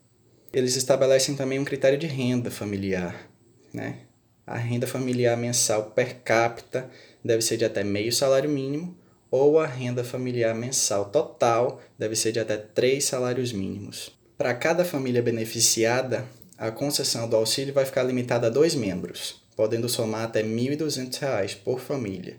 Eles 0.53 0.77
estabelecem 0.77 1.35
também 1.35 1.59
um 1.59 1.65
critério 1.65 1.99
de 1.99 2.07
renda 2.07 2.51
familiar, 2.51 3.31
né? 3.73 4.01
A 4.47 4.57
renda 4.57 4.87
familiar 4.87 5.37
mensal 5.37 5.91
per 5.91 6.21
capita 6.23 6.91
deve 7.23 7.43
ser 7.43 7.59
de 7.59 7.67
até 7.67 7.85
meio 7.85 8.13
salário 8.13 8.49
mínimo 8.49 8.97
ou 9.31 9.59
a 9.59 9.67
renda 9.67 10.03
familiar 10.03 10.55
mensal 10.55 11.07
total 11.11 11.81
deve 11.99 12.17
ser 12.17 12.33
de 12.33 12.41
até 12.41 12.57
três 12.57 13.05
salários 13.05 13.53
mínimos. 13.53 14.17
Para 14.39 14.55
cada 14.55 14.85
família 14.85 15.21
beneficiada, 15.21 16.25
a 16.59 16.73
concessão 16.73 17.29
do 17.29 17.37
auxílio 17.37 17.73
vai 17.73 17.85
ficar 17.85 18.03
limitada 18.03 18.49
a 18.49 18.51
dois 18.51 18.75
membros, 18.75 19.41
podendo 19.55 19.89
somar 19.89 20.25
até 20.25 20.43
R$ 20.43 20.49
1.200 20.49 21.59
por 21.65 21.79
família. 21.79 22.37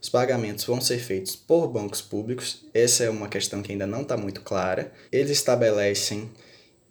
Os 0.00 0.08
pagamentos 0.08 0.64
vão 0.64 0.80
ser 0.80 0.98
feitos 0.98 1.36
por 1.36 1.68
bancos 1.68 2.00
públicos, 2.00 2.64
essa 2.72 3.04
é 3.04 3.10
uma 3.10 3.28
questão 3.28 3.60
que 3.60 3.72
ainda 3.72 3.86
não 3.86 4.02
está 4.02 4.16
muito 4.16 4.40
clara. 4.40 4.90
Eles 5.12 5.30
estabelecem 5.30 6.30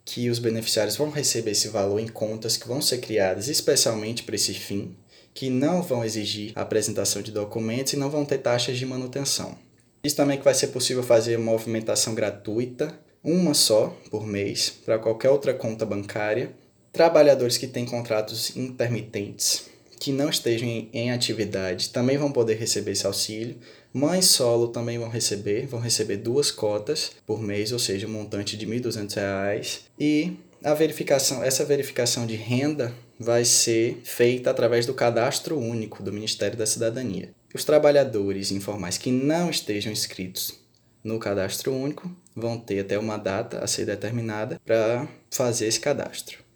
que 0.06 0.30
os 0.30 0.40
beneficiários 0.40 0.96
vão 0.96 1.10
receber 1.10 1.52
esse 1.52 1.68
valor 1.68 2.00
em 2.00 2.08
contas 2.08 2.58
que 2.58 2.68
vão 2.68 2.82
ser 2.82 3.00
criadas 3.00 3.48
especialmente 3.48 4.24
para 4.24 4.36
esse 4.36 4.54
fim, 4.54 4.96
que 5.34 5.50
não 5.50 5.82
vão 5.82 6.06
exigir 6.06 6.52
a 6.56 6.62
apresentação 6.62 7.22
de 7.22 7.32
documentos 7.32 7.94
e 7.94 7.98
não 7.98 8.10
vão 8.10 8.24
ter 8.24 8.38
taxas 8.38 8.78
de 8.78 8.86
manutenção. 8.86 9.58
Isso 10.04 10.16
também 10.16 10.38
que 10.38 10.44
vai 10.44 10.54
ser 10.54 10.68
possível 10.68 11.02
fazer 11.02 11.38
movimentação 11.38 12.14
gratuita, 12.14 12.98
uma 13.24 13.54
só 13.54 13.98
por 14.12 14.26
mês, 14.26 14.70
para 14.86 15.00
qualquer 15.00 15.30
outra 15.30 15.54
conta 15.54 15.86
bancária, 15.86 16.54
Trabalhadores 16.92 17.58
que 17.58 17.68
têm 17.68 17.86
contratos 17.86 18.56
intermitentes, 18.56 19.70
que 20.00 20.12
não 20.12 20.30
estejam 20.30 20.68
em, 20.68 20.90
em 20.94 21.12
atividade, 21.12 21.90
também 21.90 22.18
vão 22.18 22.32
poder 22.32 22.56
receber 22.56 22.92
esse 22.92 23.06
auxílio. 23.06 23.58
Mães 23.94 24.26
solo 24.26 24.68
também 24.68 24.98
vão 24.98 25.10
receber, 25.10 25.66
vão 25.66 25.80
receber 25.80 26.18
duas 26.18 26.52
cotas 26.52 27.12
por 27.26 27.42
mês, 27.42 27.72
ou 27.72 27.80
seja, 27.80 28.08
um 28.08 28.12
montante 28.12 28.56
de 28.56 28.66
R$ 28.66 28.80
1.200. 28.80 29.80
E 30.00 30.34
a 30.64 30.74
verificação, 30.74 31.44
essa 31.44 31.66
verificação 31.66 32.26
de 32.26 32.36
renda 32.36 32.94
vai 33.20 33.46
ser 33.46 34.02
feita 34.04 34.50
através 34.50 34.86
do 34.86 34.94
cadastro 34.94 35.58
único 35.58 36.04
do 36.04 36.14
Ministério 36.14 36.58
da 36.58 36.66
Cidadania. 36.66 37.32
Os 37.54 37.64
trabalhadores 37.64 38.52
informais 38.52 38.98
que 38.98 39.12
não 39.12 39.50
estejam 39.50 39.92
inscritos 39.92 40.60
no 41.04 41.20
cadastro 41.20 41.74
único 41.74 42.12
vão 42.36 42.60
ter 42.60 42.80
até 42.80 43.00
uma 43.00 43.18
data 43.18 43.60
a 43.60 43.68
ser 43.68 43.86
determinada 43.86 44.60
para 44.66 45.08
fazer 45.32 45.68
esse 45.68 45.80
cadastro. 45.80 46.47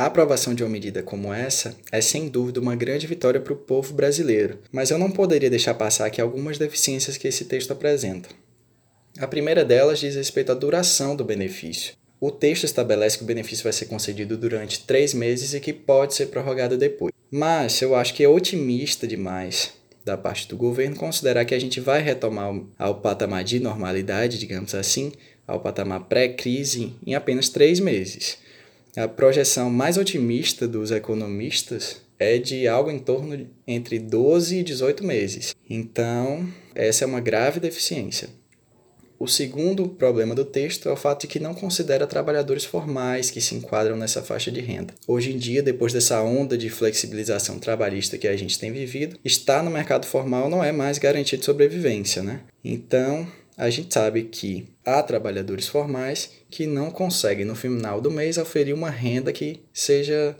A 0.00 0.06
aprovação 0.06 0.54
de 0.54 0.64
uma 0.64 0.70
medida 0.70 1.02
como 1.02 1.30
essa 1.30 1.76
é 1.92 2.00
sem 2.00 2.26
dúvida 2.26 2.58
uma 2.58 2.74
grande 2.74 3.06
vitória 3.06 3.38
para 3.38 3.52
o 3.52 3.56
povo 3.56 3.92
brasileiro, 3.92 4.58
mas 4.72 4.90
eu 4.90 4.96
não 4.96 5.10
poderia 5.10 5.50
deixar 5.50 5.74
passar 5.74 6.06
aqui 6.06 6.22
algumas 6.22 6.56
deficiências 6.56 7.18
que 7.18 7.28
esse 7.28 7.44
texto 7.44 7.72
apresenta. 7.72 8.30
A 9.18 9.26
primeira 9.26 9.62
delas 9.62 9.98
diz 9.98 10.14
respeito 10.14 10.52
à 10.52 10.54
duração 10.54 11.14
do 11.14 11.22
benefício. 11.22 11.92
O 12.18 12.30
texto 12.30 12.64
estabelece 12.64 13.18
que 13.18 13.24
o 13.24 13.26
benefício 13.26 13.62
vai 13.62 13.74
ser 13.74 13.84
concedido 13.84 14.38
durante 14.38 14.86
três 14.86 15.12
meses 15.12 15.52
e 15.52 15.60
que 15.60 15.70
pode 15.70 16.14
ser 16.14 16.28
prorrogado 16.28 16.78
depois. 16.78 17.12
Mas 17.30 17.82
eu 17.82 17.94
acho 17.94 18.14
que 18.14 18.24
é 18.24 18.28
otimista 18.28 19.06
demais 19.06 19.74
da 20.02 20.16
parte 20.16 20.48
do 20.48 20.56
governo 20.56 20.96
considerar 20.96 21.44
que 21.44 21.54
a 21.54 21.60
gente 21.60 21.78
vai 21.78 22.00
retomar 22.00 22.58
ao 22.78 23.02
patamar 23.02 23.44
de 23.44 23.60
normalidade, 23.60 24.38
digamos 24.38 24.74
assim, 24.74 25.12
ao 25.46 25.60
patamar 25.60 26.04
pré-crise, 26.04 26.94
em 27.06 27.14
apenas 27.14 27.50
três 27.50 27.78
meses. 27.78 28.38
A 28.96 29.06
projeção 29.06 29.70
mais 29.70 29.96
otimista 29.96 30.66
dos 30.66 30.90
economistas 30.90 32.00
é 32.18 32.38
de 32.38 32.66
algo 32.66 32.90
em 32.90 32.98
torno 32.98 33.36
de 33.36 33.46
entre 33.66 34.00
12 34.00 34.58
e 34.58 34.62
18 34.64 35.04
meses. 35.04 35.54
Então, 35.68 36.48
essa 36.74 37.04
é 37.04 37.06
uma 37.06 37.20
grave 37.20 37.60
deficiência. 37.60 38.28
O 39.16 39.28
segundo 39.28 39.86
problema 39.86 40.34
do 40.34 40.44
texto 40.44 40.88
é 40.88 40.92
o 40.92 40.96
fato 40.96 41.20
de 41.20 41.26
que 41.28 41.38
não 41.38 41.54
considera 41.54 42.06
trabalhadores 42.06 42.64
formais 42.64 43.30
que 43.30 43.40
se 43.40 43.54
enquadram 43.54 43.94
nessa 43.94 44.22
faixa 44.22 44.50
de 44.50 44.60
renda. 44.60 44.94
Hoje 45.06 45.32
em 45.32 45.36
dia, 45.36 45.62
depois 45.62 45.92
dessa 45.92 46.22
onda 46.22 46.56
de 46.56 46.70
flexibilização 46.70 47.58
trabalhista 47.58 48.18
que 48.18 48.26
a 48.26 48.36
gente 48.36 48.58
tem 48.58 48.72
vivido, 48.72 49.18
estar 49.24 49.62
no 49.62 49.70
mercado 49.70 50.06
formal 50.06 50.48
não 50.48 50.64
é 50.64 50.72
mais 50.72 50.98
garantia 50.98 51.38
de 51.38 51.44
sobrevivência, 51.44 52.22
né? 52.22 52.40
Então, 52.64 53.28
a 53.60 53.68
gente 53.68 53.92
sabe 53.92 54.22
que 54.22 54.68
há 54.86 55.02
trabalhadores 55.02 55.68
formais 55.68 56.30
que 56.48 56.66
não 56.66 56.90
conseguem, 56.90 57.44
no 57.44 57.54
final 57.54 58.00
do 58.00 58.10
mês, 58.10 58.38
oferir 58.38 58.74
uma 58.74 58.88
renda 58.88 59.34
que 59.34 59.60
seja 59.70 60.34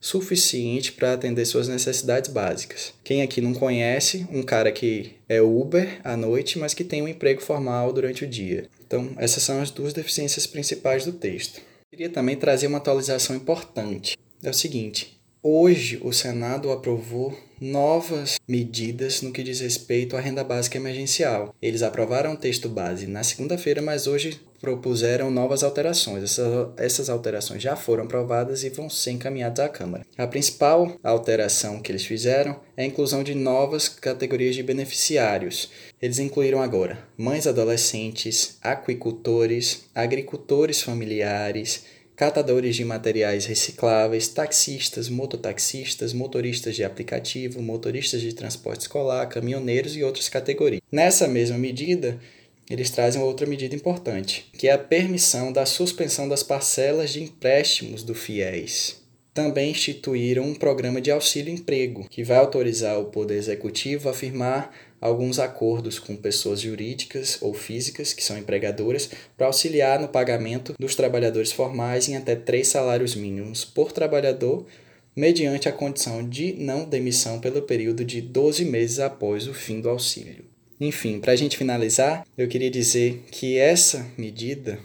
suficiente 0.00 0.90
para 0.92 1.12
atender 1.12 1.44
suas 1.44 1.68
necessidades 1.68 2.30
básicas. 2.30 2.94
Quem 3.04 3.20
aqui 3.20 3.42
não 3.42 3.52
conhece 3.52 4.26
um 4.32 4.42
cara 4.42 4.72
que 4.72 5.12
é 5.28 5.42
Uber 5.42 6.00
à 6.02 6.16
noite, 6.16 6.58
mas 6.58 6.72
que 6.72 6.82
tem 6.82 7.02
um 7.02 7.08
emprego 7.08 7.42
formal 7.42 7.92
durante 7.92 8.24
o 8.24 8.26
dia? 8.26 8.66
Então, 8.86 9.10
essas 9.18 9.42
são 9.42 9.60
as 9.60 9.70
duas 9.70 9.92
deficiências 9.92 10.46
principais 10.46 11.04
do 11.04 11.12
texto. 11.12 11.60
Queria 11.90 12.08
também 12.08 12.36
trazer 12.36 12.68
uma 12.68 12.78
atualização 12.78 13.36
importante. 13.36 14.16
É 14.42 14.48
o 14.48 14.54
seguinte: 14.54 15.20
hoje 15.42 15.98
o 16.02 16.12
Senado 16.12 16.70
aprovou 16.70 17.36
novas 17.60 18.38
medidas 18.46 19.22
no 19.22 19.32
que 19.32 19.42
diz 19.42 19.60
respeito 19.60 20.16
à 20.16 20.20
renda 20.20 20.44
básica 20.44 20.78
emergencial. 20.78 21.54
Eles 21.60 21.82
aprovaram 21.82 22.34
o 22.34 22.36
texto 22.36 22.68
base 22.68 23.06
na 23.06 23.22
segunda-feira, 23.22 23.82
mas 23.82 24.06
hoje 24.06 24.40
propuseram 24.60 25.30
novas 25.30 25.64
alterações. 25.64 26.22
Essas, 26.22 26.68
essas 26.76 27.10
alterações 27.10 27.62
já 27.62 27.74
foram 27.74 28.04
aprovadas 28.04 28.62
e 28.62 28.70
vão 28.70 28.88
ser 28.88 29.12
encaminhadas 29.12 29.64
à 29.64 29.68
Câmara. 29.68 30.06
A 30.16 30.26
principal 30.26 30.96
alteração 31.02 31.80
que 31.80 31.90
eles 31.90 32.04
fizeram 32.04 32.60
é 32.76 32.84
a 32.84 32.86
inclusão 32.86 33.24
de 33.24 33.34
novas 33.34 33.88
categorias 33.88 34.54
de 34.54 34.62
beneficiários. 34.62 35.70
Eles 36.00 36.20
incluíram 36.20 36.62
agora 36.62 36.98
mães 37.16 37.46
adolescentes, 37.46 38.58
aquicultores, 38.62 39.84
agricultores 39.94 40.80
familiares, 40.80 41.84
catadores 42.22 42.76
de 42.76 42.84
materiais 42.84 43.46
recicláveis, 43.46 44.28
taxistas, 44.28 45.08
mototaxistas, 45.08 46.12
motoristas 46.12 46.76
de 46.76 46.84
aplicativo, 46.84 47.60
motoristas 47.60 48.20
de 48.20 48.32
transporte 48.32 48.82
escolar, 48.82 49.26
caminhoneiros 49.26 49.96
e 49.96 50.04
outras 50.04 50.28
categorias. 50.28 50.80
Nessa 50.92 51.26
mesma 51.26 51.58
medida, 51.58 52.20
eles 52.70 52.90
trazem 52.90 53.20
outra 53.20 53.44
medida 53.44 53.74
importante, 53.74 54.48
que 54.56 54.68
é 54.68 54.72
a 54.72 54.78
permissão 54.78 55.52
da 55.52 55.66
suspensão 55.66 56.28
das 56.28 56.44
parcelas 56.44 57.10
de 57.10 57.24
empréstimos 57.24 58.04
do 58.04 58.14
FIES. 58.14 59.02
Também 59.34 59.72
instituíram 59.72 60.44
um 60.44 60.54
programa 60.54 61.00
de 61.00 61.10
auxílio-emprego, 61.10 62.06
que 62.08 62.22
vai 62.22 62.36
autorizar 62.36 63.00
o 63.00 63.06
Poder 63.06 63.34
Executivo 63.34 64.08
a 64.08 64.14
firmar 64.14 64.70
alguns 65.02 65.40
acordos 65.40 65.98
com 65.98 66.14
pessoas 66.14 66.60
jurídicas 66.60 67.36
ou 67.40 67.52
físicas, 67.52 68.12
que 68.12 68.22
são 68.22 68.38
empregadoras, 68.38 69.10
para 69.36 69.48
auxiliar 69.48 69.98
no 69.98 70.06
pagamento 70.06 70.74
dos 70.78 70.94
trabalhadores 70.94 71.50
formais 71.50 72.08
em 72.08 72.16
até 72.16 72.36
três 72.36 72.68
salários 72.68 73.16
mínimos 73.16 73.64
por 73.64 73.90
trabalhador, 73.90 74.64
mediante 75.14 75.68
a 75.68 75.72
condição 75.72 76.26
de 76.26 76.52
não 76.52 76.84
demissão 76.84 77.40
pelo 77.40 77.62
período 77.62 78.04
de 78.04 78.20
12 78.20 78.64
meses 78.64 79.00
após 79.00 79.48
o 79.48 79.52
fim 79.52 79.80
do 79.80 79.90
auxílio. 79.90 80.44
Enfim, 80.80 81.18
para 81.18 81.32
a 81.32 81.36
gente 81.36 81.56
finalizar, 81.56 82.24
eu 82.38 82.46
queria 82.46 82.70
dizer 82.70 83.24
que 83.30 83.58
essa 83.58 84.06
medida 84.16 84.78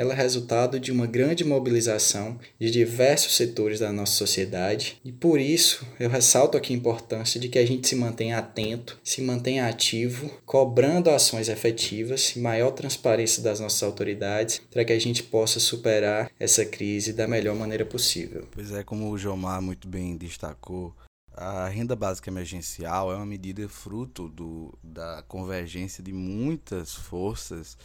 ela 0.00 0.14
é 0.14 0.16
resultado 0.16 0.80
de 0.80 0.90
uma 0.90 1.06
grande 1.06 1.44
mobilização 1.44 2.40
de 2.58 2.70
diversos 2.70 3.36
setores 3.36 3.80
da 3.80 3.92
nossa 3.92 4.14
sociedade 4.14 4.98
e 5.04 5.12
por 5.12 5.38
isso 5.38 5.86
eu 6.00 6.08
ressalto 6.08 6.56
aqui 6.56 6.72
a 6.72 6.76
importância 6.76 7.38
de 7.38 7.50
que 7.50 7.58
a 7.58 7.66
gente 7.66 7.86
se 7.86 7.94
mantenha 7.94 8.38
atento, 8.38 8.98
se 9.04 9.20
mantenha 9.20 9.66
ativo, 9.66 10.30
cobrando 10.46 11.10
ações 11.10 11.50
efetivas 11.50 12.34
e 12.34 12.38
maior 12.38 12.70
transparência 12.70 13.42
das 13.42 13.60
nossas 13.60 13.82
autoridades 13.82 14.62
para 14.70 14.86
que 14.86 14.92
a 14.94 14.98
gente 14.98 15.22
possa 15.22 15.60
superar 15.60 16.30
essa 16.40 16.64
crise 16.64 17.12
da 17.12 17.28
melhor 17.28 17.54
maneira 17.54 17.84
possível. 17.84 18.48
Pois 18.52 18.72
é, 18.72 18.82
como 18.82 19.10
o 19.10 19.18
Jomar 19.18 19.60
muito 19.60 19.86
bem 19.86 20.16
destacou, 20.16 20.96
a 21.30 21.68
renda 21.68 21.94
básica 21.94 22.30
emergencial 22.30 23.12
é 23.12 23.16
uma 23.16 23.26
medida 23.26 23.68
fruto 23.68 24.30
do, 24.30 24.72
da 24.82 25.22
convergência 25.28 26.02
de 26.02 26.12
muitas 26.14 26.94
forças 26.94 27.76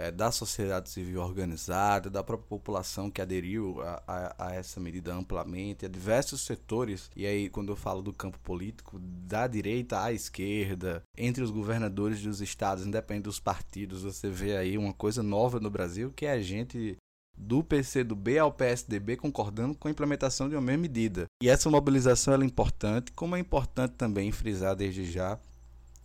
é, 0.00 0.10
da 0.10 0.32
sociedade 0.32 0.88
civil 0.88 1.20
organizada, 1.20 2.08
da 2.08 2.24
própria 2.24 2.48
população 2.48 3.10
que 3.10 3.20
aderiu 3.20 3.82
a, 3.82 4.02
a, 4.06 4.46
a, 4.46 4.54
essa 4.54 4.80
medida 4.80 5.12
amplamente, 5.12 5.84
a 5.84 5.88
diversos 5.88 6.40
setores, 6.40 7.10
e 7.14 7.26
aí 7.26 7.50
quando 7.50 7.70
eu 7.70 7.76
falo 7.76 8.00
do 8.00 8.10
campo 8.10 8.38
político, 8.38 8.98
da 8.98 9.46
direita 9.46 10.02
à 10.02 10.10
esquerda, 10.10 11.02
entre 11.18 11.44
os 11.44 11.50
governadores 11.50 12.22
dos 12.22 12.40
estados, 12.40 12.86
independente 12.86 13.24
dos 13.24 13.38
partidos, 13.38 14.02
você 14.02 14.30
vê 14.30 14.56
aí 14.56 14.78
uma 14.78 14.94
coisa 14.94 15.22
nova 15.22 15.60
no 15.60 15.68
Brasil, 15.68 16.10
que 16.16 16.24
é 16.24 16.32
a 16.32 16.40
gente 16.40 16.96
do 17.36 17.62
PCdoB 17.62 18.38
ao 18.38 18.52
PSDB 18.52 19.18
concordando 19.18 19.74
com 19.74 19.86
a 19.86 19.90
implementação 19.90 20.48
de 20.48 20.54
uma 20.54 20.62
mesma 20.62 20.82
medida. 20.82 21.26
E 21.42 21.48
essa 21.48 21.68
mobilização 21.68 22.32
é 22.32 22.44
importante, 22.44 23.12
como 23.12 23.36
é 23.36 23.38
importante 23.38 23.92
também 23.96 24.32
frisar 24.32 24.74
desde 24.74 25.04
já 25.04 25.38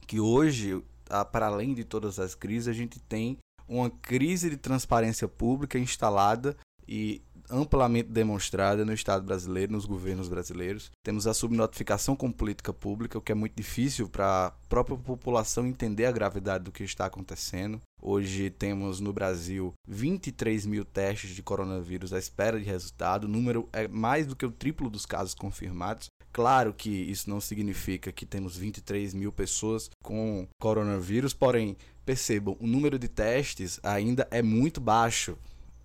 que 0.06 0.20
hoje, 0.20 0.84
para 1.32 1.48
além 1.48 1.74
de 1.74 1.84
todas 1.84 2.20
as 2.20 2.36
crises, 2.36 2.68
a 2.68 2.74
gente 2.74 3.00
tem 3.00 3.38
uma 3.68 3.90
crise 3.90 4.50
de 4.50 4.58
transparência 4.58 5.28
pública 5.28 5.78
instalada 5.78 6.56
e 6.88 7.22
amplamente 7.50 8.10
demonstrada 8.10 8.84
no 8.84 8.94
Estado 8.94 9.26
brasileiro, 9.26 9.72
nos 9.72 9.86
governos 9.86 10.28
brasileiros. 10.28 10.92
Temos 11.04 11.28
a 11.28 11.34
subnotificação 11.34 12.16
com 12.16 12.32
política 12.32 12.74
pública, 12.74 13.18
o 13.18 13.22
que 13.22 13.32
é 13.32 13.36
muito 13.36 13.56
difícil 13.56 14.10
para 14.10 14.48
a 14.48 14.52
própria 14.68 14.98
população 14.98 15.68
entender 15.68 16.06
a 16.06 16.12
gravidade 16.12 16.64
do 16.64 16.72
que 16.72 16.84
está 16.84 17.06
acontecendo. 17.06 17.80
Hoje 18.02 18.50
temos 18.50 19.00
no 19.00 19.14
Brasil 19.14 19.74
23 19.88 20.66
mil 20.66 20.86
testes 20.86 21.32
de 21.32 21.42
coronavírus 21.42 22.14
à 22.14 22.20
espera 22.20 22.60
de 22.60 22.66
resultado, 22.66 23.26
o 23.26 23.30
número 23.30 23.68
é 23.74 23.88
mais 23.88 24.28
do 24.28 24.36
que 24.36 24.46
o 24.46 24.52
triplo 24.52 24.90
dos 24.90 25.06
casos 25.06 25.34
confirmados. 25.34 26.08
Claro 26.32 26.74
que 26.74 26.90
isso 26.90 27.30
não 27.30 27.40
significa 27.40 28.12
que 28.12 28.26
temos 28.26 28.58
23 28.58 29.14
mil 29.14 29.32
pessoas 29.32 29.90
com 30.04 30.46
coronavírus, 30.60 31.34
porém, 31.34 31.78
percebam, 32.06 32.56
o 32.60 32.68
número 32.68 33.00
de 33.00 33.08
testes 33.08 33.80
ainda 33.84 34.28
é 34.32 34.42
muito 34.42 34.80
baixo. 34.80 35.38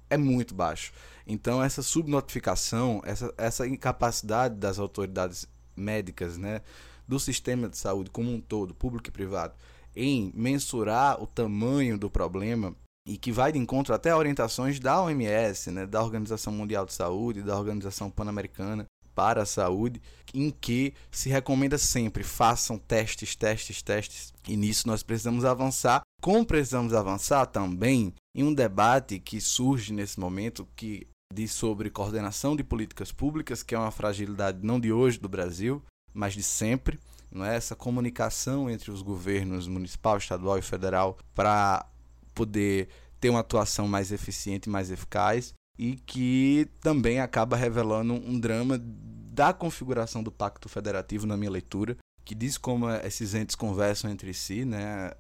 É 0.09 0.17
muito 0.17 0.55
baixo. 0.55 0.93
Então, 1.27 1.63
essa 1.63 1.83
subnotificação, 1.83 3.01
essa, 3.05 3.33
essa 3.39 3.67
incapacidade 3.67 4.57
das 4.57 4.79
autoridades 4.79 5.47
médicas, 5.77 6.37
né, 6.37 6.61
do 7.07 7.19
sistema 7.19 7.69
de 7.69 7.79
saúde 7.79 8.11
como 8.11 8.33
um 8.33 8.41
todo, 8.41 8.75
público 8.75 9.09
e 9.09 9.13
privado, 9.13 9.55
em 9.95 10.33
mensurar 10.35 11.23
o 11.23 11.27
tamanho 11.27 11.99
do 11.99 12.11
problema 12.11 12.75
e 13.07 13.17
que 13.17 13.33
vai 13.33 13.53
de 13.53 13.59
encontro 13.59 13.95
até 13.95 14.11
a 14.11 14.17
orientações 14.17 14.79
da 14.79 15.03
OMS, 15.03 15.71
né, 15.71 15.87
da 15.87 16.03
Organização 16.03 16.53
Mundial 16.53 16.85
de 16.85 16.93
Saúde, 16.93 17.43
da 17.43 17.59
Organização 17.59 18.11
Pan-Americana 18.11 18.87
para 19.15 19.43
a 19.43 19.47
Saúde, 19.47 20.01
em 20.33 20.51
que 20.51 20.95
se 21.11 21.29
recomenda 21.29 21.77
sempre 21.77 22.23
façam 22.23 22.79
testes, 22.79 23.35
testes, 23.35 23.83
testes. 23.83 24.33
E 24.49 24.57
nisso 24.57 24.87
nós 24.87 25.03
precisamos 25.03 25.45
avançar. 25.45 26.03
Como 26.21 26.45
precisamos 26.45 26.93
avançar 26.93 27.47
também 27.47 28.15
em 28.35 28.45
um 28.45 28.53
debate 28.53 29.19
que 29.19 29.41
surge 29.41 29.93
nesse 29.93 30.21
momento, 30.21 30.69
que 30.77 31.07
diz 31.33 31.53
sobre 31.53 31.89
coordenação 31.89 32.55
de 32.55 32.63
políticas 32.63 33.11
públicas, 33.11 33.63
que 33.63 33.75
é 33.75 33.79
uma 33.79 33.91
fragilidade 33.91 34.59
não 34.63 34.79
de 34.79 34.93
hoje 34.93 35.19
do 35.19 35.29
Brasil, 35.29 35.83
mas 36.13 36.35
de 36.35 36.43
sempre. 36.43 36.99
Não 37.31 37.45
é 37.45 37.57
essa 37.57 37.75
comunicação 37.75 38.69
entre 38.69 38.91
os 38.91 39.01
governos 39.01 39.67
municipal, 39.67 40.19
estadual 40.19 40.59
e 40.59 40.63
federal 40.63 41.17
para 41.35 41.87
poder 42.35 42.89
ter 43.21 43.31
uma 43.31 43.41
atuação 43.41 43.87
mais 43.87 44.11
eficiente 44.13 44.69
mais 44.69 44.91
eficaz 44.91 45.55
e 45.79 45.95
que 45.95 46.69
também 46.81 47.21
acaba 47.21 47.57
revelando 47.57 48.13
um 48.13 48.39
drama 48.39 48.79
da 48.79 49.53
configuração 49.53 50.23
do 50.23 50.33
Pacto 50.33 50.69
Federativo 50.69 51.27
na 51.27 51.37
minha 51.37 51.51
leitura, 51.51 51.97
que 52.31 52.35
diz 52.37 52.57
como 52.57 52.89
esses 52.89 53.35
entes 53.35 53.57
conversam 53.57 54.09
entre 54.09 54.33
si, 54.33 54.65
né, 54.65 55.11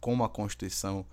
como 0.00 0.24
a 0.24 0.28
Constituição 0.28 1.06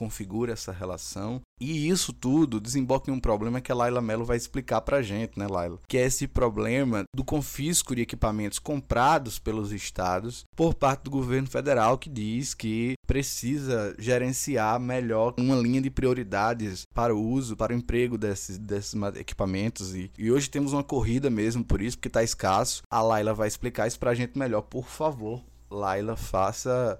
configura 0.00 0.54
essa 0.54 0.72
relação. 0.72 1.42
E 1.60 1.86
isso 1.86 2.10
tudo 2.10 2.58
desemboca 2.58 3.10
em 3.10 3.14
um 3.14 3.20
problema 3.20 3.60
que 3.60 3.70
a 3.70 3.74
Laila 3.74 4.00
Mello 4.00 4.24
vai 4.24 4.38
explicar 4.38 4.80
pra 4.80 5.02
gente, 5.02 5.38
né, 5.38 5.46
Laila? 5.46 5.78
Que 5.86 5.98
é 5.98 6.06
esse 6.06 6.26
problema 6.26 7.04
do 7.14 7.22
confisco 7.22 7.94
de 7.94 8.00
equipamentos 8.00 8.58
comprados 8.58 9.38
pelos 9.38 9.72
estados 9.72 10.46
por 10.56 10.72
parte 10.72 11.02
do 11.02 11.10
governo 11.10 11.46
federal, 11.46 11.98
que 11.98 12.08
diz 12.08 12.54
que 12.54 12.94
precisa 13.06 13.94
gerenciar 13.98 14.80
melhor 14.80 15.34
uma 15.36 15.56
linha 15.56 15.82
de 15.82 15.90
prioridades 15.90 16.84
para 16.94 17.14
o 17.14 17.22
uso, 17.22 17.54
para 17.54 17.74
o 17.74 17.76
emprego 17.76 18.16
desses, 18.16 18.56
desses 18.56 18.94
equipamentos. 19.16 19.94
E, 19.94 20.10
e 20.16 20.32
hoje 20.32 20.48
temos 20.48 20.72
uma 20.72 20.82
corrida 20.82 21.28
mesmo 21.28 21.62
por 21.62 21.82
isso, 21.82 21.98
porque 21.98 22.08
está 22.08 22.22
escasso. 22.22 22.80
A 22.90 23.02
Laila 23.02 23.34
vai 23.34 23.48
explicar 23.48 23.86
isso 23.86 23.98
pra 23.98 24.14
gente 24.14 24.38
melhor, 24.38 24.62
por 24.62 24.86
favor. 24.86 25.42
Laila, 25.70 26.16
faça 26.16 26.98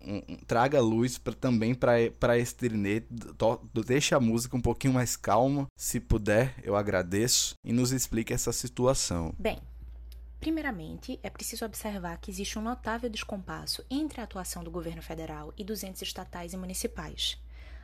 um, 0.00 0.20
traga 0.46 0.80
luz 0.80 1.18
pra, 1.18 1.32
também 1.32 1.74
para 1.74 2.38
esse 2.38 2.54
trinete. 2.54 3.06
Deixa 3.86 4.16
a 4.16 4.20
música 4.20 4.56
um 4.56 4.60
pouquinho 4.60 4.94
mais 4.94 5.16
calma, 5.16 5.66
se 5.76 6.00
puder, 6.00 6.54
eu 6.62 6.76
agradeço. 6.76 7.54
E 7.64 7.72
nos 7.72 7.92
explique 7.92 8.32
essa 8.32 8.52
situação. 8.52 9.34
Bem, 9.38 9.58
Primeiramente, 10.40 11.18
é 11.20 11.28
preciso 11.28 11.64
observar 11.64 12.16
que 12.18 12.30
existe 12.30 12.60
um 12.60 12.62
notável 12.62 13.10
descompasso 13.10 13.84
entre 13.90 14.20
a 14.20 14.24
atuação 14.24 14.62
do 14.62 14.70
governo 14.70 15.02
federal 15.02 15.52
e 15.58 15.64
dos 15.64 15.82
entes 15.82 16.02
estatais 16.02 16.52
e 16.52 16.56
municipais. 16.56 17.36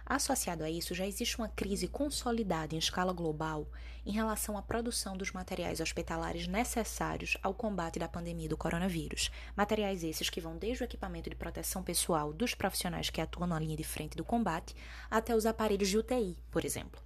Associado 0.06 0.62
a 0.62 0.70
isso, 0.70 0.94
já 0.94 1.06
existe 1.06 1.38
uma 1.38 1.48
crise 1.48 1.88
consolidada 1.88 2.74
em 2.74 2.78
escala 2.78 3.12
global 3.12 3.66
em 4.04 4.12
relação 4.12 4.58
à 4.58 4.62
produção 4.62 5.16
dos 5.16 5.32
materiais 5.32 5.80
hospitalares 5.80 6.46
necessários 6.46 7.38
ao 7.42 7.54
combate 7.54 7.98
da 7.98 8.06
pandemia 8.06 8.48
do 8.48 8.56
coronavírus. 8.56 9.30
Materiais 9.56 10.04
esses 10.04 10.28
que 10.28 10.42
vão 10.42 10.58
desde 10.58 10.82
o 10.82 10.84
equipamento 10.84 11.30
de 11.30 11.36
proteção 11.36 11.82
pessoal 11.82 12.34
dos 12.34 12.54
profissionais 12.54 13.08
que 13.08 13.20
atuam 13.20 13.46
na 13.46 13.58
linha 13.58 13.76
de 13.76 13.84
frente 13.84 14.14
do 14.14 14.24
combate 14.24 14.76
até 15.10 15.34
os 15.34 15.46
aparelhos 15.46 15.88
de 15.88 15.96
UTI, 15.96 16.36
por 16.50 16.66
exemplo. 16.66 17.00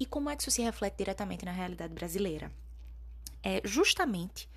E 0.00 0.04
como 0.04 0.28
é 0.28 0.34
que 0.34 0.42
isso 0.42 0.50
se 0.50 0.62
reflete 0.62 0.96
diretamente 0.98 1.44
na 1.44 1.52
realidade 1.52 1.94
brasileira? 1.94 2.50
É 3.40 3.60
justamente 3.64 4.48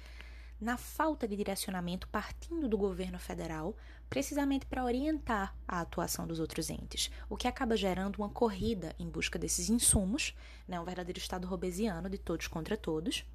na 0.60 0.78
falta 0.78 1.28
de 1.28 1.36
direcionamento 1.36 2.08
partindo 2.08 2.68
do 2.68 2.78
governo 2.78 3.20
federal 3.20 3.76
precisamente 4.10 4.66
para 4.66 4.84
orientar 4.84 5.56
a 5.68 5.82
atuação 5.82 6.28
dos 6.28 6.40
outros 6.40 6.70
entes, 6.70 7.12
o 7.30 7.36
que 7.36 7.48
acaba 7.48 7.76
gerando 7.76 8.18
uma 8.18 8.30
corrida 8.30 8.96
em 9.00 9.10
busca 9.10 9.38
desses 9.38 9.70
insumos, 9.70 10.36
né, 10.68 10.80
um 10.80 10.86
verdadeiro 10.86 11.20
estado 11.20 11.48
robesiano 11.48 12.10
de 12.10 12.18
todos 12.18 12.48
contra 12.48 12.78
todos. 12.78 13.26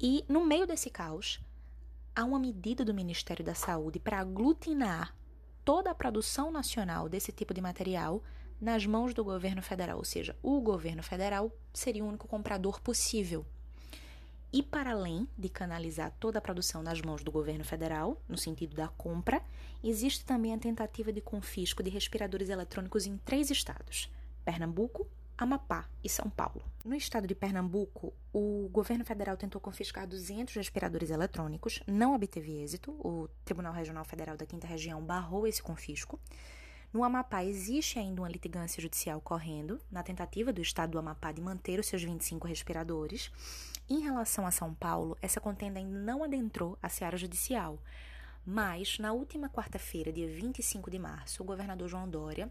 E 0.00 0.24
no 0.28 0.44
meio 0.44 0.66
desse 0.66 0.90
caos, 0.90 1.40
há 2.14 2.24
uma 2.24 2.38
medida 2.38 2.84
do 2.84 2.94
Ministério 2.94 3.44
da 3.44 3.54
Saúde 3.54 3.98
para 3.98 4.20
aglutinar 4.20 5.16
toda 5.64 5.90
a 5.90 5.94
produção 5.94 6.50
nacional 6.50 7.08
desse 7.08 7.32
tipo 7.32 7.54
de 7.54 7.60
material 7.60 8.22
nas 8.60 8.86
mãos 8.86 9.12
do 9.12 9.24
governo 9.24 9.62
federal, 9.62 9.98
ou 9.98 10.04
seja, 10.04 10.36
o 10.42 10.60
governo 10.60 11.02
federal 11.02 11.50
seria 11.72 12.04
o 12.04 12.08
único 12.08 12.28
comprador 12.28 12.80
possível. 12.80 13.44
E 14.52 14.62
para 14.62 14.90
além 14.90 15.26
de 15.38 15.48
canalizar 15.48 16.12
toda 16.20 16.38
a 16.38 16.42
produção 16.42 16.82
nas 16.82 17.00
mãos 17.00 17.24
do 17.24 17.32
governo 17.32 17.64
federal, 17.64 18.20
no 18.28 18.36
sentido 18.36 18.76
da 18.76 18.86
compra, 18.86 19.42
existe 19.82 20.26
também 20.26 20.52
a 20.52 20.58
tentativa 20.58 21.10
de 21.10 21.22
confisco 21.22 21.82
de 21.82 21.88
respiradores 21.88 22.50
eletrônicos 22.50 23.06
em 23.06 23.16
três 23.16 23.50
estados: 23.50 24.10
Pernambuco, 24.44 25.08
Amapá 25.38 25.88
e 26.04 26.08
São 26.08 26.28
Paulo. 26.28 26.62
No 26.84 26.94
estado 26.94 27.26
de 27.26 27.34
Pernambuco, 27.34 28.12
o 28.30 28.68
governo 28.70 29.06
federal 29.06 29.38
tentou 29.38 29.58
confiscar 29.58 30.06
200 30.06 30.54
respiradores 30.54 31.08
eletrônicos, 31.08 31.82
não 31.86 32.14
obteve 32.14 32.62
êxito. 32.62 32.92
O 32.98 33.28
Tribunal 33.46 33.72
Regional 33.72 34.04
Federal 34.04 34.36
da 34.36 34.44
Quinta 34.44 34.66
Região 34.66 35.02
barrou 35.02 35.46
esse 35.46 35.62
confisco. 35.62 36.20
No 36.92 37.02
Amapá 37.02 37.42
existe 37.42 37.98
ainda 37.98 38.20
uma 38.20 38.28
litigância 38.28 38.82
judicial 38.82 39.18
correndo, 39.18 39.80
na 39.90 40.02
tentativa 40.02 40.52
do 40.52 40.60
estado 40.60 40.90
do 40.90 40.98
Amapá 40.98 41.32
de 41.32 41.40
manter 41.40 41.80
os 41.80 41.86
seus 41.86 42.02
25 42.02 42.46
respiradores. 42.46 43.32
Em 43.88 44.00
relação 44.00 44.46
a 44.46 44.50
São 44.50 44.72
Paulo, 44.72 45.16
essa 45.20 45.40
contenda 45.40 45.78
ainda 45.78 45.98
não 45.98 46.24
adentrou 46.24 46.78
a 46.82 46.88
seara 46.88 47.16
judicial. 47.16 47.78
Mas, 48.44 48.98
na 48.98 49.12
última 49.12 49.48
quarta-feira, 49.48 50.12
dia 50.12 50.28
25 50.28 50.90
de 50.90 50.98
março, 50.98 51.42
o 51.42 51.46
governador 51.46 51.88
João 51.88 52.08
Dória 52.08 52.50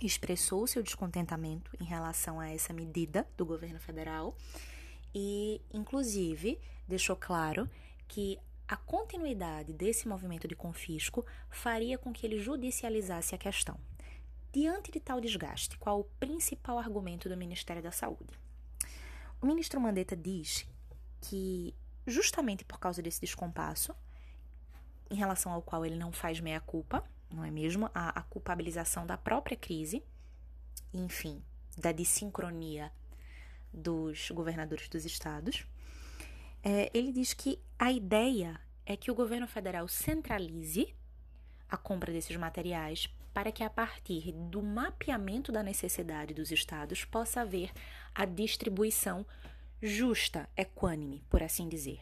expressou 0.00 0.66
seu 0.66 0.82
descontentamento 0.82 1.76
em 1.80 1.84
relação 1.84 2.38
a 2.38 2.48
essa 2.48 2.72
medida 2.72 3.26
do 3.36 3.44
governo 3.44 3.80
federal 3.80 4.36
e, 5.14 5.60
inclusive, 5.72 6.58
deixou 6.86 7.16
claro 7.16 7.68
que 8.06 8.38
a 8.66 8.76
continuidade 8.76 9.72
desse 9.72 10.06
movimento 10.06 10.46
de 10.46 10.54
confisco 10.54 11.24
faria 11.50 11.98
com 11.98 12.12
que 12.12 12.26
ele 12.26 12.38
judicializasse 12.38 13.34
a 13.34 13.38
questão. 13.38 13.78
Diante 14.52 14.90
de 14.90 15.00
tal 15.00 15.20
desgaste, 15.20 15.76
qual 15.78 16.00
o 16.00 16.04
principal 16.04 16.78
argumento 16.78 17.28
do 17.28 17.36
Ministério 17.36 17.82
da 17.82 17.90
Saúde? 17.90 18.47
O 19.40 19.46
ministro 19.46 19.80
Mandetta 19.80 20.16
diz 20.16 20.66
que, 21.20 21.74
justamente 22.06 22.64
por 22.64 22.78
causa 22.78 23.00
desse 23.00 23.20
descompasso, 23.20 23.94
em 25.10 25.14
relação 25.14 25.52
ao 25.52 25.62
qual 25.62 25.86
ele 25.86 25.96
não 25.96 26.12
faz 26.12 26.40
meia-culpa, 26.40 27.04
não 27.30 27.44
é 27.44 27.50
mesmo? 27.50 27.90
A, 27.94 28.18
a 28.18 28.22
culpabilização 28.22 29.06
da 29.06 29.16
própria 29.16 29.56
crise, 29.56 30.02
enfim, 30.92 31.42
da 31.76 31.92
desincronia 31.92 32.90
dos 33.72 34.30
governadores 34.30 34.88
dos 34.88 35.04
estados. 35.04 35.66
É, 36.62 36.90
ele 36.92 37.12
diz 37.12 37.32
que 37.32 37.60
a 37.78 37.92
ideia 37.92 38.60
é 38.84 38.96
que 38.96 39.10
o 39.10 39.14
governo 39.14 39.46
federal 39.46 39.86
centralize 39.86 40.94
a 41.68 41.76
compra 41.76 42.12
desses 42.12 42.36
materiais 42.36 43.08
para 43.38 43.52
que, 43.52 43.62
a 43.62 43.70
partir 43.70 44.32
do 44.32 44.60
mapeamento 44.60 45.52
da 45.52 45.62
necessidade 45.62 46.34
dos 46.34 46.50
estados, 46.50 47.04
possa 47.04 47.42
haver 47.42 47.70
a 48.12 48.24
distribuição 48.24 49.24
justa, 49.80 50.48
equânime, 50.56 51.22
por 51.30 51.40
assim 51.40 51.68
dizer. 51.68 52.00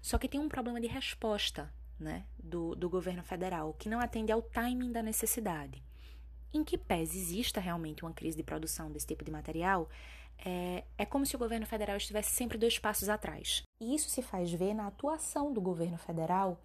Só 0.00 0.16
que 0.16 0.26
tem 0.26 0.40
um 0.40 0.48
problema 0.48 0.80
de 0.80 0.86
resposta 0.86 1.70
né, 2.00 2.24
do, 2.42 2.74
do 2.74 2.88
governo 2.88 3.22
federal, 3.22 3.74
que 3.78 3.86
não 3.86 4.00
atende 4.00 4.32
ao 4.32 4.40
timing 4.40 4.90
da 4.90 5.02
necessidade. 5.02 5.84
Em 6.54 6.64
que 6.64 6.78
pese 6.78 7.18
exista 7.18 7.60
realmente 7.60 8.02
uma 8.02 8.14
crise 8.14 8.38
de 8.38 8.42
produção 8.42 8.90
desse 8.90 9.08
tipo 9.08 9.22
de 9.22 9.30
material, 9.30 9.90
é, 10.42 10.84
é 10.96 11.04
como 11.04 11.26
se 11.26 11.36
o 11.36 11.38
governo 11.38 11.66
federal 11.66 11.98
estivesse 11.98 12.30
sempre 12.30 12.56
dois 12.56 12.78
passos 12.78 13.10
atrás. 13.10 13.62
E 13.78 13.94
isso 13.94 14.08
se 14.08 14.22
faz 14.22 14.50
ver 14.50 14.72
na 14.72 14.86
atuação 14.86 15.52
do 15.52 15.60
governo 15.60 15.98
federal 15.98 16.58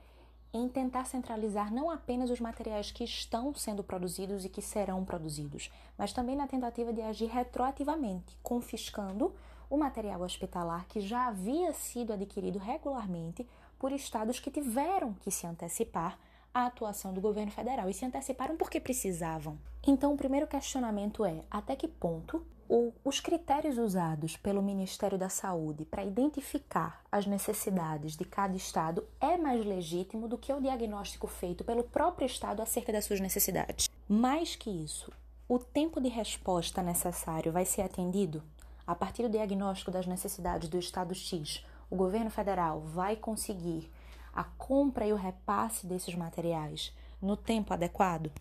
em 0.54 0.70
tentar 0.70 1.06
centralizar 1.06 1.74
não 1.74 1.90
apenas 1.90 2.30
os 2.30 2.40
materiais 2.40 2.92
que 2.92 3.04
estão 3.04 3.54
sendo 3.56 3.84
produzidos 3.84 4.46
e 4.46 4.50
que 4.50 4.62
serão 4.62 5.04
produzidos, 5.04 5.72
mas 5.98 6.14
também 6.14 6.36
na 6.36 6.48
tentativa 6.48 6.94
de 6.94 7.02
agir 7.02 7.28
retroativamente, 7.28 8.38
confiscando 8.44 9.34
o 9.70 9.78
material 9.78 10.22
hospitalar 10.22 10.86
que 10.88 11.02
já 11.02 11.28
havia 11.28 11.74
sido 11.74 12.14
adquirido 12.14 12.60
regularmente 12.60 13.48
por 13.80 13.92
estados 13.92 14.40
que 14.40 14.52
tiveram 14.52 15.14
que 15.14 15.32
se 15.32 15.48
antecipar 15.48 16.20
à 16.54 16.68
atuação 16.68 17.14
do 17.14 17.20
governo 17.20 17.52
federal 17.52 17.90
e 17.90 17.94
se 17.94 18.06
anteciparam 18.06 18.56
porque 18.56 18.80
precisavam. 18.80 19.58
Então, 19.86 20.14
o 20.14 20.18
primeiro 20.18 20.46
questionamento 20.46 21.26
é: 21.26 21.44
até 21.50 21.76
que 21.76 21.88
ponto 21.88 22.46
o, 22.74 22.92
os 23.06 23.20
critérios 23.20 23.78
usados 23.78 24.36
pelo 24.36 24.60
Ministério 24.60 25.16
da 25.16 25.30
Saúde 25.30 25.86
para 25.86 26.04
identificar 26.04 27.04
as 27.12 27.28
necessidades 27.28 28.16
de 28.16 28.26
cada 28.26 28.58
estado 28.58 29.06
é 29.22 29.38
mais 29.38 29.64
legítimo 29.64 30.28
do 30.28 30.40
que 30.40 30.52
o 30.52 30.60
diagnóstico 30.60 31.28
feito 31.28 31.64
pelo 31.64 31.84
próprio 31.84 32.26
estado 32.26 32.64
acerca 32.64 32.92
das 32.92 33.06
suas 33.06 33.20
necessidades? 33.20 33.88
Mais 34.10 34.56
que 34.56 34.72
isso, 34.72 35.12
o 35.48 35.60
tempo 35.60 36.02
de 36.02 36.10
resposta 36.10 36.82
necessário 36.82 37.52
vai 37.52 37.64
ser 37.64 37.84
atendido? 37.84 38.42
A 38.88 38.96
partir 38.96 39.22
do 39.22 39.30
diagnóstico 39.30 39.92
das 39.92 40.08
necessidades 40.08 40.68
do 40.68 40.80
estado 40.80 41.14
X, 41.14 41.64
o 41.92 41.96
governo 41.96 42.32
federal 42.32 42.80
vai 42.80 43.16
conseguir 43.16 43.88
a 44.34 44.44
compra 44.44 45.06
e 45.06 45.14
o 45.14 45.16
repasse 45.16 45.86
desses 45.86 46.16
materiais 46.16 46.92
no 47.22 47.38
tempo 47.38 47.72
adequado? 47.72 48.32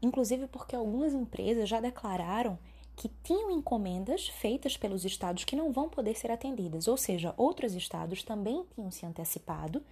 Inclusive 0.00 0.46
porque 0.46 0.74
algumas 0.74 1.12
empresas 1.12 1.68
já 1.68 1.78
declararam 1.78 2.58
que 3.00 3.08
tinham 3.22 3.50
encomendas 3.50 4.28
feitas 4.28 4.76
pelos 4.76 5.06
estados 5.06 5.42
que 5.42 5.56
não 5.56 5.72
vão 5.72 5.88
poder 5.88 6.14
ser 6.14 6.30
atendidas, 6.30 6.86
ou 6.86 6.98
seja, 6.98 7.32
outros 7.38 7.74
estados 7.74 8.22
também 8.22 8.62
tinham 8.74 8.90
se 8.90 9.06
antecipado 9.06 9.82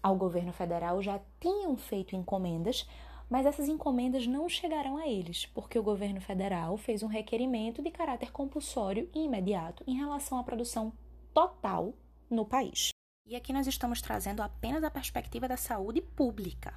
ao 0.00 0.14
governo 0.14 0.52
federal, 0.52 1.02
já 1.02 1.20
tinham 1.40 1.76
feito 1.76 2.14
encomendas, 2.14 2.88
mas 3.28 3.44
essas 3.44 3.68
encomendas 3.68 4.24
não 4.28 4.48
chegarão 4.48 4.96
a 4.96 5.08
eles, 5.08 5.46
porque 5.46 5.76
o 5.76 5.82
governo 5.82 6.20
federal 6.20 6.76
fez 6.76 7.02
um 7.02 7.08
requerimento 7.08 7.82
de 7.82 7.90
caráter 7.90 8.30
compulsório 8.30 9.10
e 9.12 9.24
imediato 9.24 9.82
em 9.84 9.96
relação 9.96 10.38
à 10.38 10.44
produção 10.44 10.92
total 11.32 11.92
no 12.30 12.46
país. 12.46 12.90
E 13.26 13.34
aqui 13.34 13.52
nós 13.52 13.66
estamos 13.66 14.00
trazendo 14.00 14.42
apenas 14.42 14.84
a 14.84 14.90
perspectiva 14.92 15.48
da 15.48 15.56
saúde 15.56 16.00
pública. 16.00 16.72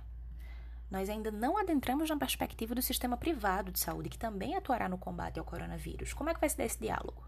Nós 0.89 1.09
ainda 1.09 1.29
não 1.31 1.57
adentramos 1.57 2.09
na 2.09 2.17
perspectiva 2.17 2.73
do 2.73 2.81
sistema 2.81 3.17
privado 3.17 3.71
de 3.71 3.79
saúde, 3.79 4.09
que 4.09 4.17
também 4.17 4.55
atuará 4.55 4.87
no 4.87 4.97
combate 4.97 5.37
ao 5.37 5.45
coronavírus. 5.45 6.13
Como 6.13 6.29
é 6.29 6.33
que 6.33 6.39
vai 6.39 6.49
se 6.49 6.57
dar 6.57 6.65
esse 6.65 6.79
diálogo? 6.79 7.23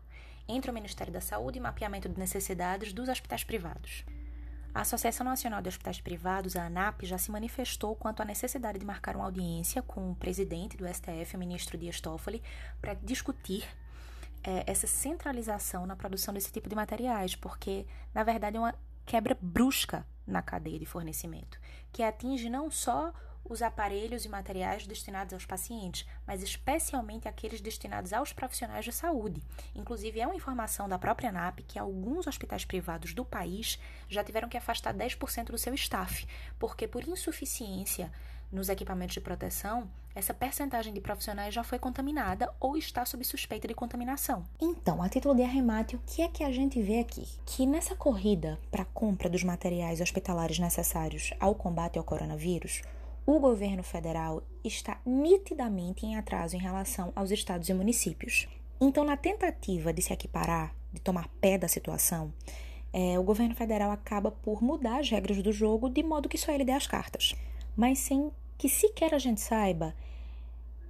Entre 0.48 0.72
o 0.72 0.74
Ministério 0.74 1.12
da 1.12 1.22
Saúde 1.22 1.58
e 1.58 1.62
mapeamento 1.62 2.08
de 2.08 2.18
necessidades 2.18 2.94
dos 2.94 3.10
hospitais 3.10 3.44
privados. 3.44 4.06
A 4.74 4.82
Associação 4.82 5.26
Nacional 5.26 5.62
de 5.62 5.70
Hospitais 5.70 6.00
Privados, 6.00 6.56
a 6.56 6.66
ANAP, 6.66 7.04
já 7.04 7.18
se 7.18 7.32
manifestou 7.32 7.96
quanto 7.96 8.22
à 8.22 8.26
necessidade 8.26 8.80
de 8.80 8.86
marcar 8.86 9.16
uma 9.16 9.26
audiência 9.26 9.82
com 9.82 10.12
o 10.12 10.16
presidente 10.16 10.78
do 10.78 10.88
STF, 10.88 11.36
o 11.36 11.40
ministro 11.40 11.78
Dias 11.78 12.00
Toffoli, 12.00 12.42
para 12.80 12.94
discutir 12.94 13.68
é, 14.44 14.64
essa 14.68 14.88
centralização 14.88 15.86
na 15.86 15.96
produção 15.96 16.34
desse 16.34 16.52
tipo 16.52 16.70
de 16.70 16.76
materiais, 16.76 17.36
porque, 17.36 17.86
na 18.14 18.24
verdade, 18.24 18.58
é 18.58 18.60
uma 18.60 18.76
quebra 19.06 19.36
brusca 19.42 20.06
na 20.26 20.42
cadeia 20.42 20.78
de 20.78 20.86
fornecimento, 20.86 21.60
que 21.92 22.04
atinge 22.04 22.48
não 22.48 22.70
só 22.70 23.12
os 23.50 23.62
aparelhos 23.62 24.24
e 24.24 24.30
materiais 24.30 24.86
destinados 24.86 25.34
aos 25.34 25.46
pacientes, 25.46 26.08
mas 26.26 26.44
especialmente 26.44 27.28
aqueles 27.28 27.60
destinados 27.60 28.14
aos 28.14 28.32
profissionais 28.32 28.86
de 28.86 28.92
saúde. 28.92 29.44
Inclusive, 29.76 30.20
é 30.20 30.28
uma 30.28 30.36
informação 30.36 30.88
da 30.88 31.00
própria 31.00 31.30
ANAP 31.30 31.62
que 31.68 31.80
alguns 31.80 32.28
hospitais 32.28 32.64
privados 32.64 33.14
do 33.14 33.26
país 33.26 33.80
já 34.08 34.24
tiveram 34.24 34.48
que 34.48 34.58
afastar 34.58 34.94
10% 34.94 35.46
do 35.46 35.58
seu 35.58 35.74
staff, 35.74 36.28
porque 36.60 36.88
por 36.88 37.06
insuficiência 37.08 38.12
nos 38.52 38.70
equipamentos 38.70 39.14
de 39.14 39.22
proteção, 39.22 39.88
essa 40.16 40.34
percentagem 40.34 40.92
de 40.92 41.00
profissionais 41.00 41.54
já 41.54 41.64
foi 41.64 41.78
contaminada 41.78 42.52
ou 42.60 42.76
está 42.76 43.06
sob 43.06 43.24
suspeita 43.24 43.68
de 43.68 43.76
contaminação. 43.76 44.44
Então, 44.60 45.04
a 45.04 45.10
título 45.10 45.36
de 45.36 45.44
arremate, 45.44 45.96
o 45.96 46.02
que 46.06 46.24
é 46.24 46.28
que 46.28 46.44
a 46.44 46.52
gente 46.52 46.82
vê 46.82 47.00
aqui? 47.00 47.28
Que 47.46 47.66
nessa 47.66 47.96
corrida 47.96 48.60
para 48.72 48.82
a 48.82 48.86
compra 48.86 49.30
dos 49.30 49.44
materiais 49.44 50.02
hospitalares 50.02 50.58
necessários 50.58 51.32
ao 51.40 51.54
combate 51.54 52.00
ao 52.00 52.04
coronavírus, 52.04 52.82
o 53.36 53.40
governo 53.40 53.84
federal 53.84 54.44
está 54.64 55.00
nitidamente 55.06 56.06
em 56.06 56.16
atraso 56.16 56.56
em 56.56 56.60
relação 56.60 57.12
aos 57.16 57.32
estados 57.32 57.70
e 57.70 57.74
municípios. 57.74 58.48
Então, 58.80 59.04
na 59.04 59.18
tentativa 59.18 59.92
de 59.92 60.02
se 60.02 60.14
equiparar, 60.14 60.74
de 60.92 61.02
tomar 61.02 61.28
pé 61.42 61.58
da 61.58 61.68
situação, 61.68 62.34
é, 62.92 63.20
o 63.20 63.24
governo 63.24 63.56
federal 63.56 63.92
acaba 63.92 64.32
por 64.32 64.64
mudar 64.64 65.00
as 65.00 65.10
regras 65.10 65.42
do 65.44 65.52
jogo 65.52 65.90
de 65.90 66.02
modo 66.02 66.30
que 66.30 66.38
só 66.38 66.52
ele 66.52 66.66
dê 66.66 66.72
as 66.72 66.88
cartas 66.88 67.36
mas 67.80 68.00
sem 68.00 68.30
que 68.58 68.68
sequer 68.68 69.14
a 69.14 69.18
gente 69.18 69.40
saiba 69.40 69.96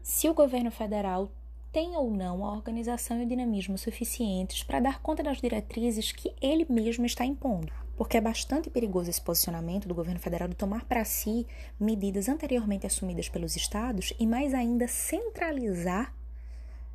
se 0.01 0.27
o 0.27 0.33
governo 0.33 0.71
federal 0.71 1.31
tem 1.71 1.95
ou 1.95 2.09
não 2.09 2.43
a 2.43 2.51
organização 2.51 3.19
e 3.19 3.25
o 3.25 3.27
dinamismo 3.27 3.77
suficientes 3.77 4.63
para 4.63 4.79
dar 4.79 4.99
conta 4.99 5.21
das 5.21 5.39
diretrizes 5.39 6.11
que 6.11 6.33
ele 6.41 6.65
mesmo 6.67 7.05
está 7.05 7.23
impondo. 7.23 7.71
Porque 7.99 8.15
é 8.15 8.21
bastante 8.21 8.69
perigoso 8.69 9.09
esse 9.09 9.19
posicionamento 9.19 9.85
do 9.85 9.93
governo 9.93 10.21
federal 10.21 10.47
de 10.47 10.55
tomar 10.55 10.85
para 10.85 11.03
si 11.03 11.45
medidas 11.77 12.29
anteriormente 12.29 12.87
assumidas 12.87 13.27
pelos 13.27 13.57
estados 13.57 14.13
e 14.17 14.25
mais 14.25 14.53
ainda 14.53 14.87
centralizar 14.87 16.15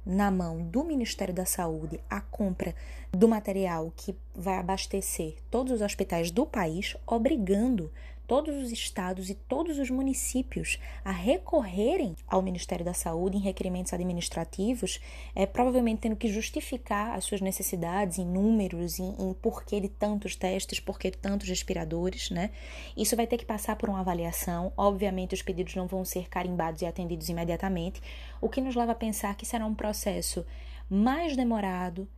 na 0.06 0.30
mão 0.30 0.62
do 0.62 0.82
Ministério 0.82 1.34
da 1.34 1.44
Saúde 1.44 2.00
a 2.08 2.22
compra 2.22 2.74
do 3.12 3.28
material 3.28 3.92
que 3.94 4.16
vai 4.34 4.56
abastecer 4.56 5.36
todos 5.50 5.74
os 5.74 5.82
hospitais 5.82 6.30
do 6.30 6.46
país, 6.46 6.96
obrigando 7.06 7.92
todos 8.26 8.56
os 8.56 8.72
estados 8.72 9.30
e 9.30 9.34
todos 9.34 9.78
os 9.78 9.90
municípios 9.90 10.78
a 11.04 11.10
recorrerem 11.10 12.16
ao 12.26 12.42
Ministério 12.42 12.84
da 12.84 12.94
Saúde 12.94 13.36
em 13.36 13.40
requerimentos 13.40 13.92
administrativos, 13.92 15.00
é, 15.34 15.46
provavelmente 15.46 16.00
tendo 16.00 16.16
que 16.16 16.28
justificar 16.28 17.16
as 17.16 17.24
suas 17.24 17.40
necessidades 17.40 18.18
em 18.18 18.24
números, 18.24 18.98
em, 18.98 19.14
em 19.18 19.32
porquê 19.34 19.80
de 19.80 19.88
tantos 19.88 20.36
testes, 20.36 20.80
porquê 20.80 21.10
de 21.10 21.18
tantos 21.18 21.48
respiradores, 21.48 22.30
né? 22.30 22.50
Isso 22.96 23.16
vai 23.16 23.26
ter 23.26 23.38
que 23.38 23.44
passar 23.44 23.76
por 23.76 23.88
uma 23.88 24.00
avaliação. 24.00 24.72
Obviamente, 24.76 25.34
os 25.34 25.42
pedidos 25.42 25.74
não 25.74 25.86
vão 25.86 26.04
ser 26.04 26.28
carimbados 26.28 26.82
e 26.82 26.86
atendidos 26.86 27.28
imediatamente, 27.28 28.00
o 28.40 28.48
que 28.48 28.60
nos 28.60 28.74
leva 28.74 28.92
a 28.92 28.96
pensar 28.96 29.36
que 29.36 29.46
será 29.46 29.66
um 29.66 29.74
processo 29.74 30.44
mais 30.88 31.36
demorado, 31.36 32.08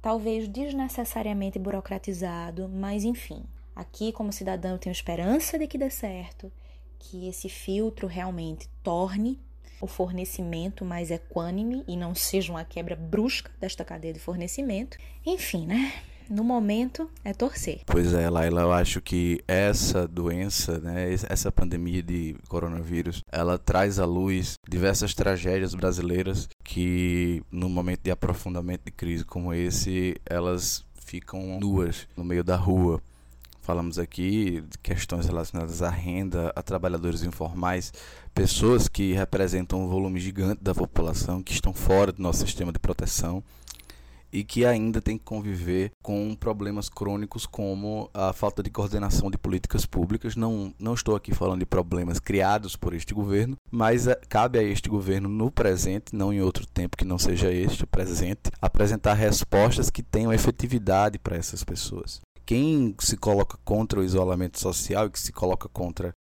talvez 0.00 0.48
desnecessariamente 0.48 1.58
burocratizado, 1.58 2.68
mas 2.68 3.04
enfim, 3.04 3.44
Aqui, 3.76 4.10
como 4.10 4.32
cidadão, 4.32 4.72
eu 4.72 4.78
tenho 4.78 4.92
esperança 4.92 5.58
de 5.58 5.66
que 5.66 5.76
dê 5.76 5.90
certo, 5.90 6.50
que 6.98 7.28
esse 7.28 7.50
filtro 7.50 8.06
realmente 8.06 8.70
torne 8.82 9.38
o 9.82 9.86
fornecimento 9.86 10.82
mais 10.82 11.10
equânime 11.10 11.84
e 11.86 11.94
não 11.94 12.14
seja 12.14 12.50
uma 12.50 12.64
quebra 12.64 12.96
brusca 12.96 13.52
desta 13.60 13.84
cadeia 13.84 14.14
de 14.14 14.18
fornecimento. 14.18 14.96
Enfim, 15.26 15.66
né? 15.66 15.92
No 16.28 16.42
momento 16.42 17.08
é 17.22 17.32
torcer. 17.34 17.82
Pois 17.86 18.12
é, 18.14 18.28
Laila, 18.28 18.62
eu 18.62 18.72
acho 18.72 19.00
que 19.00 19.40
essa 19.46 20.08
doença, 20.08 20.80
né, 20.80 21.12
essa 21.28 21.52
pandemia 21.52 22.02
de 22.02 22.34
coronavírus, 22.48 23.20
ela 23.30 23.58
traz 23.58 24.00
à 24.00 24.06
luz 24.06 24.54
diversas 24.68 25.14
tragédias 25.14 25.74
brasileiras 25.74 26.48
que, 26.64 27.42
no 27.52 27.68
momento 27.68 28.00
de 28.02 28.10
aprofundamento 28.10 28.86
de 28.86 28.90
crise 28.90 29.24
como 29.24 29.54
esse, 29.54 30.16
elas 30.24 30.84
ficam 31.04 31.60
nuas 31.60 32.08
no 32.16 32.24
meio 32.24 32.42
da 32.42 32.56
rua. 32.56 33.00
Falamos 33.66 33.98
aqui 33.98 34.60
de 34.60 34.78
questões 34.78 35.26
relacionadas 35.26 35.82
à 35.82 35.90
renda, 35.90 36.52
a 36.54 36.62
trabalhadores 36.62 37.24
informais, 37.24 37.92
pessoas 38.32 38.86
que 38.86 39.12
representam 39.12 39.82
um 39.82 39.88
volume 39.88 40.20
gigante 40.20 40.62
da 40.62 40.72
população, 40.72 41.42
que 41.42 41.52
estão 41.52 41.74
fora 41.74 42.12
do 42.12 42.22
nosso 42.22 42.46
sistema 42.46 42.70
de 42.70 42.78
proteção 42.78 43.42
e 44.32 44.44
que 44.44 44.64
ainda 44.64 45.02
tem 45.02 45.18
que 45.18 45.24
conviver 45.24 45.90
com 46.00 46.32
problemas 46.36 46.88
crônicos 46.88 47.44
como 47.44 48.08
a 48.14 48.32
falta 48.32 48.62
de 48.62 48.70
coordenação 48.70 49.32
de 49.32 49.36
políticas 49.36 49.84
públicas. 49.84 50.36
Não, 50.36 50.72
não 50.78 50.94
estou 50.94 51.16
aqui 51.16 51.34
falando 51.34 51.58
de 51.58 51.66
problemas 51.66 52.20
criados 52.20 52.76
por 52.76 52.94
este 52.94 53.12
governo, 53.12 53.56
mas 53.68 54.06
é, 54.06 54.14
cabe 54.28 54.60
a 54.60 54.62
este 54.62 54.88
governo 54.88 55.28
no 55.28 55.50
presente, 55.50 56.14
não 56.14 56.32
em 56.32 56.40
outro 56.40 56.64
tempo 56.68 56.96
que 56.96 57.04
não 57.04 57.18
seja 57.18 57.52
este, 57.52 57.82
o 57.82 57.88
presente, 57.88 58.48
apresentar 58.62 59.14
respostas 59.14 59.90
que 59.90 60.04
tenham 60.04 60.32
efetividade 60.32 61.18
para 61.18 61.36
essas 61.36 61.64
pessoas 61.64 62.24
quem 62.46 62.94
se 63.00 63.16
coloca 63.16 63.58
contra 63.64 63.98
o 63.98 64.04
isolamento 64.04 64.60
social 64.60 65.06
e 65.06 65.10
que 65.10 65.18
se 65.18 65.32
coloca 65.32 65.68
contra 65.68 66.14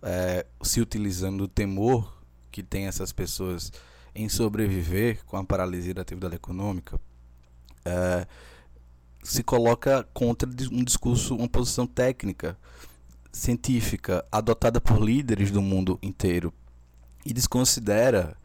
é, 0.00 0.46
se 0.62 0.80
utilizando 0.80 1.38
do 1.38 1.48
temor 1.48 2.22
que 2.52 2.62
tem 2.62 2.86
essas 2.86 3.12
pessoas 3.12 3.72
em 4.14 4.28
sobreviver 4.28 5.24
com 5.26 5.36
a 5.36 5.44
paralisia 5.44 5.92
da 5.92 6.02
atividade 6.02 6.36
econômica, 6.36 6.98
é, 7.84 8.26
se 9.22 9.42
coloca 9.42 10.04
contra 10.14 10.48
um 10.72 10.84
discurso, 10.84 11.34
uma 11.34 11.48
posição 11.48 11.86
técnica, 11.86 12.56
científica, 13.32 14.24
adotada 14.30 14.80
por 14.80 15.02
líderes 15.02 15.50
do 15.50 15.60
mundo 15.60 15.98
inteiro 16.00 16.54
e 17.26 17.32
desconsidera 17.32 18.36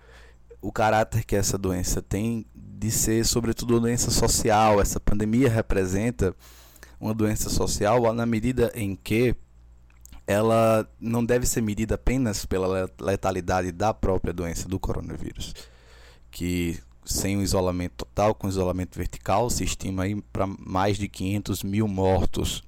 o 0.61 0.71
caráter 0.71 1.23
que 1.23 1.35
essa 1.35 1.57
doença 1.57 2.01
tem 2.01 2.45
de 2.55 2.89
ser, 2.89 3.25
sobretudo, 3.25 3.79
doença 3.79 4.09
social. 4.09 4.81
Essa 4.81 4.99
pandemia 4.99 5.49
representa 5.49 6.35
uma 7.03 7.13
doença 7.13 7.49
social 7.49 8.13
na 8.13 8.25
medida 8.25 8.71
em 8.73 8.95
que 8.95 9.35
ela 10.25 10.89
não 10.99 11.23
deve 11.23 11.45
ser 11.45 11.61
medida 11.61 11.95
apenas 11.95 12.45
pela 12.45 12.89
letalidade 12.99 13.73
da 13.73 13.93
própria 13.93 14.33
doença 14.33 14.69
do 14.69 14.79
coronavírus, 14.79 15.53
que 16.31 16.79
sem 17.03 17.37
o 17.37 17.41
isolamento 17.41 18.05
total, 18.05 18.33
com 18.33 18.47
isolamento 18.47 18.97
vertical, 18.97 19.49
se 19.49 19.65
estima 19.65 20.03
aí 20.03 20.21
para 20.31 20.47
mais 20.47 20.97
de 20.97 21.09
500 21.09 21.61
mil 21.63 21.89
mortos. 21.89 22.63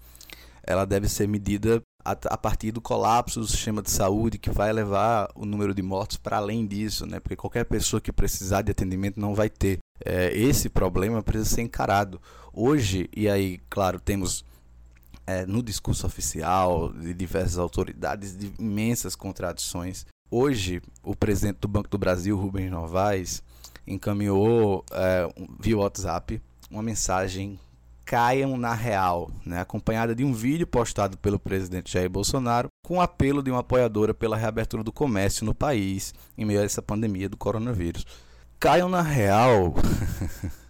Ela 0.61 0.83
deve 0.83 1.07
ser 1.07 1.29
medida 1.29 1.81
a, 2.05 2.37
partir 2.37 2.71
do 2.71 2.79
colapso 2.79 3.39
do 3.39 3.47
sistema 3.47 3.81
de 3.81 3.89
saúde, 3.89 4.37
que 4.37 4.51
vai 4.51 4.71
levar 4.71 5.27
o 5.33 5.43
número 5.43 5.73
de 5.73 5.81
mortos 5.81 6.17
para 6.17 6.37
além 6.37 6.67
disso, 6.67 7.07
né? 7.07 7.19
porque 7.19 7.35
qualquer 7.35 7.65
pessoa 7.65 7.99
que 7.99 8.11
precisar 8.11 8.61
de 8.61 8.71
atendimento 8.71 9.19
não 9.19 9.33
vai 9.33 9.49
ter. 9.49 9.79
É, 10.05 10.31
esse 10.37 10.69
problema 10.69 11.23
precisa 11.23 11.55
ser 11.55 11.61
encarado. 11.63 12.21
Hoje, 12.53 13.09
e 13.15 13.27
aí, 13.27 13.59
claro, 13.69 13.99
temos 13.99 14.45
é, 15.25 15.47
no 15.47 15.63
discurso 15.63 16.05
oficial 16.05 16.93
de 16.93 17.11
diversas 17.13 17.57
autoridades 17.57 18.37
de 18.37 18.53
imensas 18.59 19.15
contradições. 19.15 20.05
Hoje, 20.29 20.81
o 21.03 21.15
presidente 21.15 21.57
do 21.61 21.67
Banco 21.67 21.89
do 21.89 21.97
Brasil, 21.97 22.37
Rubens 22.37 22.69
Novaes, 22.69 23.41
encaminhou 23.87 24.85
é, 24.91 25.27
via 25.59 25.77
WhatsApp 25.77 26.39
uma 26.69 26.83
mensagem 26.83 27.59
caiam 28.05 28.55
na 28.55 28.73
real, 28.73 29.31
né, 29.45 29.59
acompanhada 29.59 30.13
de 30.15 30.23
um 30.23 30.31
vídeo 30.31 30.67
postado 30.67 31.17
pelo 31.17 31.39
presidente 31.39 31.91
Jair 31.91 32.09
Bolsonaro 32.09 32.69
com 32.83 33.01
apelo 33.01 33.41
de 33.41 33.49
uma 33.49 33.61
apoiadora 33.61 34.13
pela 34.13 34.37
reabertura 34.37 34.83
do 34.83 34.91
comércio 34.91 35.45
no 35.45 35.55
país 35.55 36.13
em 36.37 36.45
meio 36.45 36.61
a 36.61 36.63
essa 36.63 36.81
pandemia 36.81 37.27
do 37.27 37.35
coronavírus. 37.35 38.05
Caiam 38.59 38.87
na 38.87 39.01
real 39.01 39.73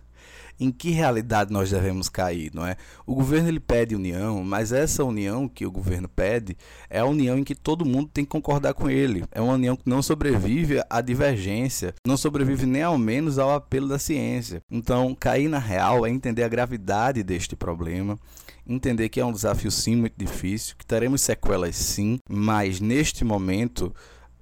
em 0.60 0.72
que 0.72 0.91
realidade 0.91 1.52
nós 1.52 1.70
devemos 1.70 2.10
cair, 2.10 2.52
não 2.54 2.65
é? 2.65 2.78
O 3.06 3.13
governo 3.13 3.50
ele 3.50 3.60
pede 3.60 3.96
união, 3.96 4.44
mas 4.44 4.72
essa 4.72 5.04
união 5.04 5.48
que 5.48 5.65
o 5.65 5.72
governo 5.72 6.08
pede 6.08 6.58
é 6.89 7.00
a 7.00 7.06
união 7.06 7.38
em 7.38 7.44
que 7.44 7.56
todo 7.56 7.86
mundo 7.86 8.10
tem 8.13 8.24
que 8.24 8.32
concordar 8.32 8.74
com 8.74 8.89
ele. 8.89 9.24
É 9.32 9.41
uma 9.41 9.54
união 9.54 9.76
que 9.76 9.89
não 9.89 10.02
sobrevive 10.02 10.82
à 10.89 11.02
divergência, 11.02 11.94
não 12.06 12.18
sobrevive 12.18 12.65
nem 12.65 12.84
ao 12.84 12.98
menos 12.98 13.38
ao 13.38 13.52
apelo 13.52 13.88
da 13.88 14.00
ciência. 14.00 14.62
Então, 14.72 15.13
cair 15.15 15.50
na 15.50 15.60
real 15.60 16.06
é 16.06 16.10
entender 16.10 16.44
a 16.44 16.50
gravidade 16.50 17.24
deste 17.24 17.56
problema, 17.56 18.18
entender 18.65 19.10
que 19.10 19.20
é 19.20 19.26
um 19.26 19.34
desafio 19.34 19.72
sim 19.72 19.96
muito 19.96 20.15
difícil, 20.18 20.76
que 20.78 20.86
teremos 20.86 21.22
sequelas 21.22 21.76
sim, 21.76 22.18
mas 22.30 22.80
neste 22.80 23.24
momento 23.24 23.94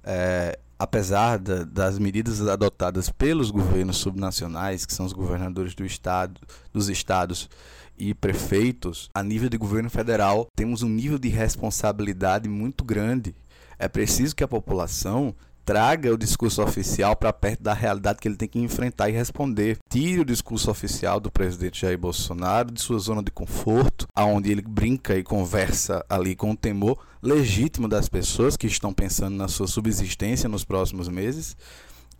é, 0.02 0.58
apesar 0.84 1.38
da, 1.38 1.64
das 1.64 1.98
medidas 1.98 2.46
adotadas 2.46 3.08
pelos 3.08 3.50
governos 3.50 3.96
subnacionais, 3.96 4.84
que 4.84 4.92
são 4.92 5.06
os 5.06 5.14
governadores 5.14 5.74
do 5.74 5.84
estado, 5.84 6.38
dos 6.72 6.90
estados 6.90 7.48
e 7.96 8.12
prefeitos, 8.12 9.08
a 9.14 9.22
nível 9.22 9.48
de 9.48 9.56
governo 9.56 9.88
federal, 9.88 10.46
temos 10.54 10.82
um 10.82 10.88
nível 10.88 11.18
de 11.18 11.28
responsabilidade 11.28 12.50
muito 12.50 12.84
grande. 12.84 13.34
É 13.78 13.88
preciso 13.88 14.36
que 14.36 14.44
a 14.44 14.48
população 14.48 15.34
traga 15.64 16.12
o 16.12 16.18
discurso 16.18 16.62
oficial 16.62 17.16
para 17.16 17.32
perto 17.32 17.62
da 17.62 17.72
realidade 17.72 18.18
que 18.20 18.28
ele 18.28 18.36
tem 18.36 18.48
que 18.48 18.58
enfrentar 18.58 19.08
e 19.08 19.12
responder. 19.12 19.78
Tire 19.88 20.20
o 20.20 20.24
discurso 20.24 20.70
oficial 20.70 21.18
do 21.18 21.30
presidente 21.30 21.80
Jair 21.80 21.98
Bolsonaro 21.98 22.70
de 22.70 22.82
sua 22.82 22.98
zona 22.98 23.22
de 23.22 23.30
conforto, 23.30 24.06
aonde 24.14 24.50
ele 24.50 24.62
brinca 24.62 25.16
e 25.16 25.22
conversa 25.22 26.04
ali 26.08 26.36
com 26.36 26.50
o 26.50 26.56
temor 26.56 26.98
legítimo 27.22 27.88
das 27.88 28.08
pessoas 28.08 28.56
que 28.56 28.66
estão 28.66 28.92
pensando 28.92 29.36
na 29.36 29.48
sua 29.48 29.66
subsistência 29.66 30.48
nos 30.48 30.64
próximos 30.64 31.08
meses. 31.08 31.56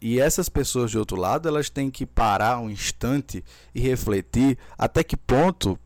E 0.01 0.21
essas 0.21 0.49
pessoas 0.49 0.91
de 0.91 0.99
outro 0.99 1.17
lado, 1.17 1.49
elas 1.49 1.71
têm 1.71 1.91
que 1.91 2.07
parar 2.07 2.59
um 2.59 2.71
instante 2.71 3.45
e 3.75 3.81
refletir 3.81 4.59
até 4.77 5.03
que 5.03 5.17
ponto 5.17 5.79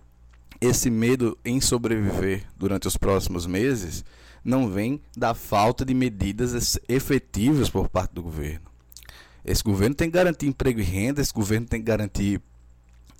esse 0.60 0.90
medo 0.90 1.38
em 1.44 1.60
sobreviver 1.60 2.44
durante 2.56 2.88
os 2.88 2.96
próximos 2.96 3.46
meses 3.46 4.04
não 4.48 4.66
vem 4.66 5.00
da 5.14 5.34
falta 5.34 5.84
de 5.84 5.92
medidas 5.92 6.78
efetivas 6.88 7.68
por 7.68 7.88
parte 7.88 8.14
do 8.14 8.22
governo. 8.22 8.66
Esse 9.44 9.62
governo 9.62 9.94
tem 9.94 10.08
que 10.10 10.16
garantir 10.16 10.46
emprego 10.46 10.80
e 10.80 10.82
renda, 10.82 11.20
esse 11.20 11.32
governo 11.32 11.66
tem 11.66 11.80
que 11.80 11.86
garantir 11.86 12.40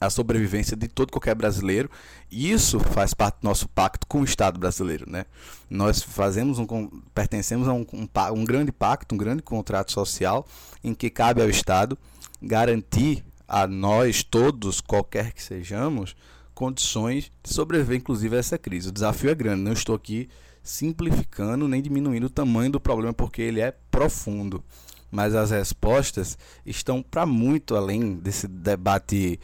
a 0.01 0.09
sobrevivência 0.09 0.75
de 0.75 0.89
todo 0.89 1.11
qualquer 1.11 1.35
brasileiro. 1.35 1.91
E 2.31 2.51
isso 2.51 2.81
faz 2.81 3.13
parte 3.13 3.41
do 3.43 3.45
nosso 3.45 3.69
pacto 3.69 4.07
com 4.07 4.23
o 4.23 4.25
Estado 4.25 4.59
brasileiro, 4.59 5.05
né? 5.09 5.27
Nós 5.69 6.03
fazemos 6.03 6.59
um 6.59 6.67
pertencemos 7.15 7.69
a 7.69 7.75
um, 7.75 7.87
um, 7.93 8.09
um 8.33 8.45
grande 8.45 8.73
pacto, 8.73 9.15
um 9.15 9.19
grande 9.19 9.43
contrato 9.43 9.93
social 9.93 10.47
em 10.83 10.95
que 10.95 11.11
cabe 11.11 11.43
ao 11.43 11.51
Estado 11.51 11.99
garantir 12.41 13.23
a 13.47 13.67
nós 13.67 14.23
todos, 14.23 14.81
qualquer 14.81 15.33
que 15.33 15.43
sejamos, 15.43 16.17
condições 16.55 17.31
de 17.43 17.53
sobreviver 17.53 17.99
inclusive 17.99 18.35
a 18.35 18.39
essa 18.39 18.57
crise. 18.57 18.89
O 18.89 18.93
desafio 18.93 19.31
é 19.31 19.35
grande, 19.35 19.63
não 19.63 19.73
estou 19.73 19.95
aqui 19.95 20.29
simplificando 20.69 21.67
nem 21.67 21.81
diminuindo 21.81 22.27
o 22.27 22.31
tamanho 22.31 22.71
do 22.71 22.81
problema, 22.81 23.15
porque 23.15 23.41
ele 23.41 23.61
é 23.61 23.73
profundo. 23.91 24.63
Mas 25.11 25.35
as 25.35 25.51
respostas 25.51 26.37
estão 26.67 27.03
para 27.03 27.25
muito 27.25 27.75
além 27.75 28.17
desse 28.17 28.47
debate 28.47 29.41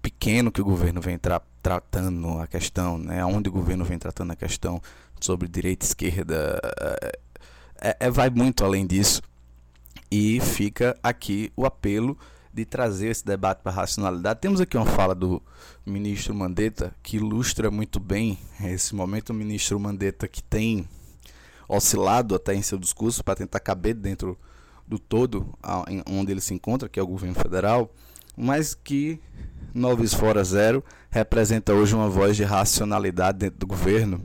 pequeno 0.00 0.52
que 0.52 0.60
o 0.60 0.64
governo 0.64 1.00
vem 1.00 1.18
tra 1.18 1.42
tratando 1.60 2.38
a 2.38 2.46
questão, 2.46 2.98
né, 2.98 3.24
onde 3.24 3.48
o 3.48 3.52
governo 3.52 3.86
vem 3.86 3.98
tratando 3.98 4.32
a 4.32 4.36
questão 4.36 4.82
sobre 5.18 5.48
direita 5.48 5.86
e 5.86 5.88
esquerda, 5.88 6.60
é, 7.80 7.96
é, 8.00 8.10
vai 8.10 8.28
muito 8.28 8.62
além 8.62 8.86
disso. 8.86 9.22
E 10.10 10.40
fica 10.40 10.94
aqui 11.02 11.50
o 11.56 11.64
apelo 11.64 12.18
de 12.54 12.64
trazer 12.64 13.08
esse 13.08 13.26
debate 13.26 13.62
para 13.62 13.72
a 13.72 13.74
racionalidade. 13.74 14.40
Temos 14.40 14.60
aqui 14.60 14.76
uma 14.76 14.86
fala 14.86 15.12
do 15.12 15.42
ministro 15.84 16.32
Mandetta 16.32 16.94
que 17.02 17.16
ilustra 17.16 17.68
muito 17.68 17.98
bem 17.98 18.38
esse 18.62 18.94
momento. 18.94 19.30
O 19.30 19.34
ministro 19.34 19.80
Mandetta 19.80 20.28
que 20.28 20.40
tem 20.40 20.88
oscilado 21.68 22.32
até 22.32 22.54
em 22.54 22.62
seu 22.62 22.78
discurso 22.78 23.24
para 23.24 23.34
tentar 23.34 23.58
caber 23.58 23.94
dentro 23.94 24.38
do 24.86 25.00
todo 25.00 25.52
onde 26.06 26.30
ele 26.30 26.40
se 26.40 26.54
encontra, 26.54 26.88
que 26.88 27.00
é 27.00 27.02
o 27.02 27.06
governo 27.08 27.34
federal, 27.34 27.92
mas 28.36 28.72
que 28.72 29.20
Noves 29.74 30.14
Fora 30.14 30.44
Zero 30.44 30.84
representa 31.10 31.74
hoje 31.74 31.92
uma 31.92 32.08
voz 32.08 32.36
de 32.36 32.44
racionalidade 32.44 33.38
dentro 33.38 33.58
do 33.58 33.66
governo. 33.66 34.24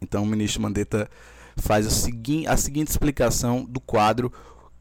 Então 0.00 0.22
o 0.22 0.26
ministro 0.26 0.62
Mandetta 0.62 1.10
faz 1.58 1.86
a 1.86 1.90
seguinte 1.90 2.88
explicação 2.88 3.66
do 3.66 3.80
quadro 3.80 4.32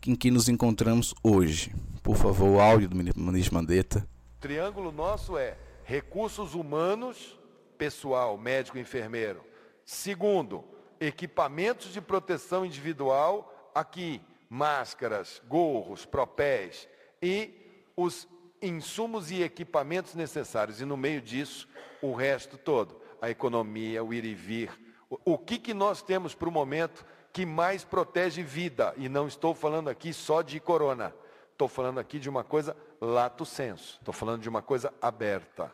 em 0.07 0.15
que 0.15 0.31
nos 0.31 0.47
encontramos 0.47 1.13
hoje. 1.23 1.73
Por 2.03 2.15
favor, 2.15 2.49
o 2.49 2.59
áudio 2.59 2.89
do 2.89 2.95
ministro 2.95 3.55
Mandetta. 3.55 4.07
O 4.38 4.41
triângulo 4.41 4.91
nosso 4.91 5.38
é 5.38 5.57
recursos 5.83 6.53
humanos, 6.53 7.38
pessoal, 7.77 8.38
médico 8.38 8.77
enfermeiro. 8.77 9.43
Segundo, 9.83 10.63
equipamentos 10.99 11.91
de 11.91 12.01
proteção 12.01 12.65
individual, 12.65 13.71
aqui, 13.73 14.21
máscaras, 14.49 15.41
gorros, 15.47 16.05
propés 16.05 16.88
e 17.21 17.51
os 17.95 18.27
insumos 18.62 19.31
e 19.31 19.41
equipamentos 19.41 20.15
necessários. 20.15 20.81
E 20.81 20.85
no 20.85 20.97
meio 20.97 21.21
disso, 21.21 21.67
o 22.01 22.13
resto 22.13 22.57
todo, 22.57 22.99
a 23.21 23.29
economia, 23.29 24.03
o 24.03 24.13
ir 24.13 24.25
e 24.25 24.33
vir. 24.33 24.71
O, 25.09 25.33
o 25.33 25.38
que, 25.38 25.57
que 25.57 25.73
nós 25.73 26.01
temos 26.01 26.33
para 26.33 26.49
o 26.49 26.51
momento 26.51 27.05
que 27.31 27.45
mais 27.45 27.83
protege 27.83 28.43
vida. 28.43 28.93
E 28.97 29.07
não 29.09 29.27
estou 29.27 29.53
falando 29.53 29.89
aqui 29.89 30.13
só 30.13 30.41
de 30.41 30.59
corona. 30.59 31.13
Estou 31.51 31.67
falando 31.67 31.99
aqui 31.99 32.19
de 32.19 32.29
uma 32.29 32.43
coisa 32.43 32.75
lato 33.01 33.45
senso. 33.45 33.97
Estou 33.99 34.13
falando 34.13 34.41
de 34.41 34.49
uma 34.49 34.61
coisa 34.61 34.93
aberta. 35.01 35.71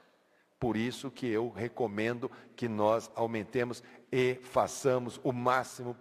Por 0.59 0.75
isso 0.75 1.11
que 1.11 1.27
eu 1.27 1.49
recomendo 1.49 2.31
que 2.55 2.67
nós 2.67 3.11
aumentemos 3.15 3.83
e 4.11 4.35
façamos 4.41 5.19
o 5.23 5.31
máximo 5.31 5.95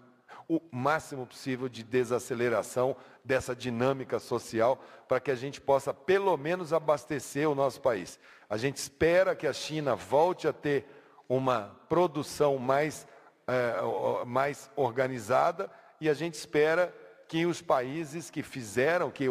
o 0.48 0.60
máximo 0.70 1.26
possível 1.26 1.68
de 1.68 1.82
desaceleração 1.82 2.94
dessa 3.24 3.56
dinâmica 3.56 4.18
social 4.18 4.82
para 5.08 5.18
que 5.18 5.30
a 5.30 5.34
gente 5.34 5.60
possa 5.60 5.94
pelo 5.94 6.36
menos 6.36 6.72
abastecer 6.72 7.48
o 7.48 7.54
nosso 7.54 7.80
país. 7.80 8.18
A 8.48 8.56
gente 8.56 8.76
espera 8.76 9.34
que 9.34 9.46
a 9.46 9.52
China 9.52 9.94
volte 9.94 10.46
a 10.46 10.52
ter 10.52 10.86
uma 11.28 11.74
produção 11.88 12.58
mais 12.58 13.06
é, 13.46 14.24
mais 14.24 14.70
organizada 14.76 15.70
e 16.00 16.08
a 16.08 16.14
gente 16.14 16.34
espera 16.34 16.94
que 17.28 17.46
os 17.46 17.62
países 17.62 18.30
que 18.30 18.42
fizeram, 18.42 19.10
que 19.10 19.26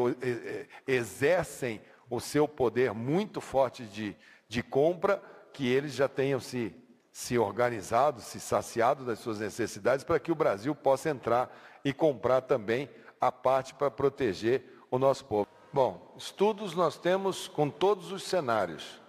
exercem 0.88 1.82
o 2.10 2.20
seu 2.20 2.48
poder 2.48 2.94
muito 2.94 3.40
forte 3.40 3.84
de, 3.86 4.16
de 4.48 4.64
compra, 4.64 5.22
que 5.52 5.68
eles 5.68 5.94
já 5.94 6.08
tenham 6.08 6.40
se, 6.40 6.76
se 7.12 7.38
organizado, 7.38 8.22
se 8.22 8.40
saciado 8.40 9.06
das 9.06 9.20
suas 9.20 9.40
necessidades, 9.40 10.04
para 10.04 10.20
que 10.20 10.32
o 10.32 10.36
Brasil 10.36 10.74
possa 10.74 11.10
entrar 11.10 11.56
e 11.86 11.94
comprar 11.94 12.42
também 12.42 12.90
a 13.22 13.32
parte 13.32 13.74
para 13.74 13.92
proteger 13.92 14.64
o 14.90 14.98
nosso 15.00 15.26
povo. 15.26 15.48
Bom, 15.72 16.14
estudos 16.18 16.76
nós 16.76 16.98
temos 16.98 17.48
com 17.48 17.70
todos 17.70 18.12
os 18.12 18.24
cenários. 18.24 19.02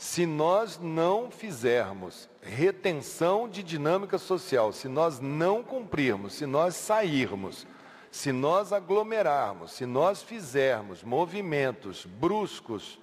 Se 0.00 0.24
nós 0.24 0.78
não 0.78 1.30
fizermos 1.30 2.26
retenção 2.40 3.46
de 3.46 3.62
dinâmica 3.62 4.16
social, 4.16 4.72
se 4.72 4.88
nós 4.88 5.20
não 5.20 5.62
cumprirmos, 5.62 6.32
se 6.32 6.46
nós 6.46 6.74
sairmos, 6.74 7.66
se 8.10 8.32
nós 8.32 8.72
aglomerarmos, 8.72 9.72
se 9.72 9.84
nós 9.84 10.22
fizermos 10.22 11.02
movimentos 11.02 12.06
bruscos 12.06 12.98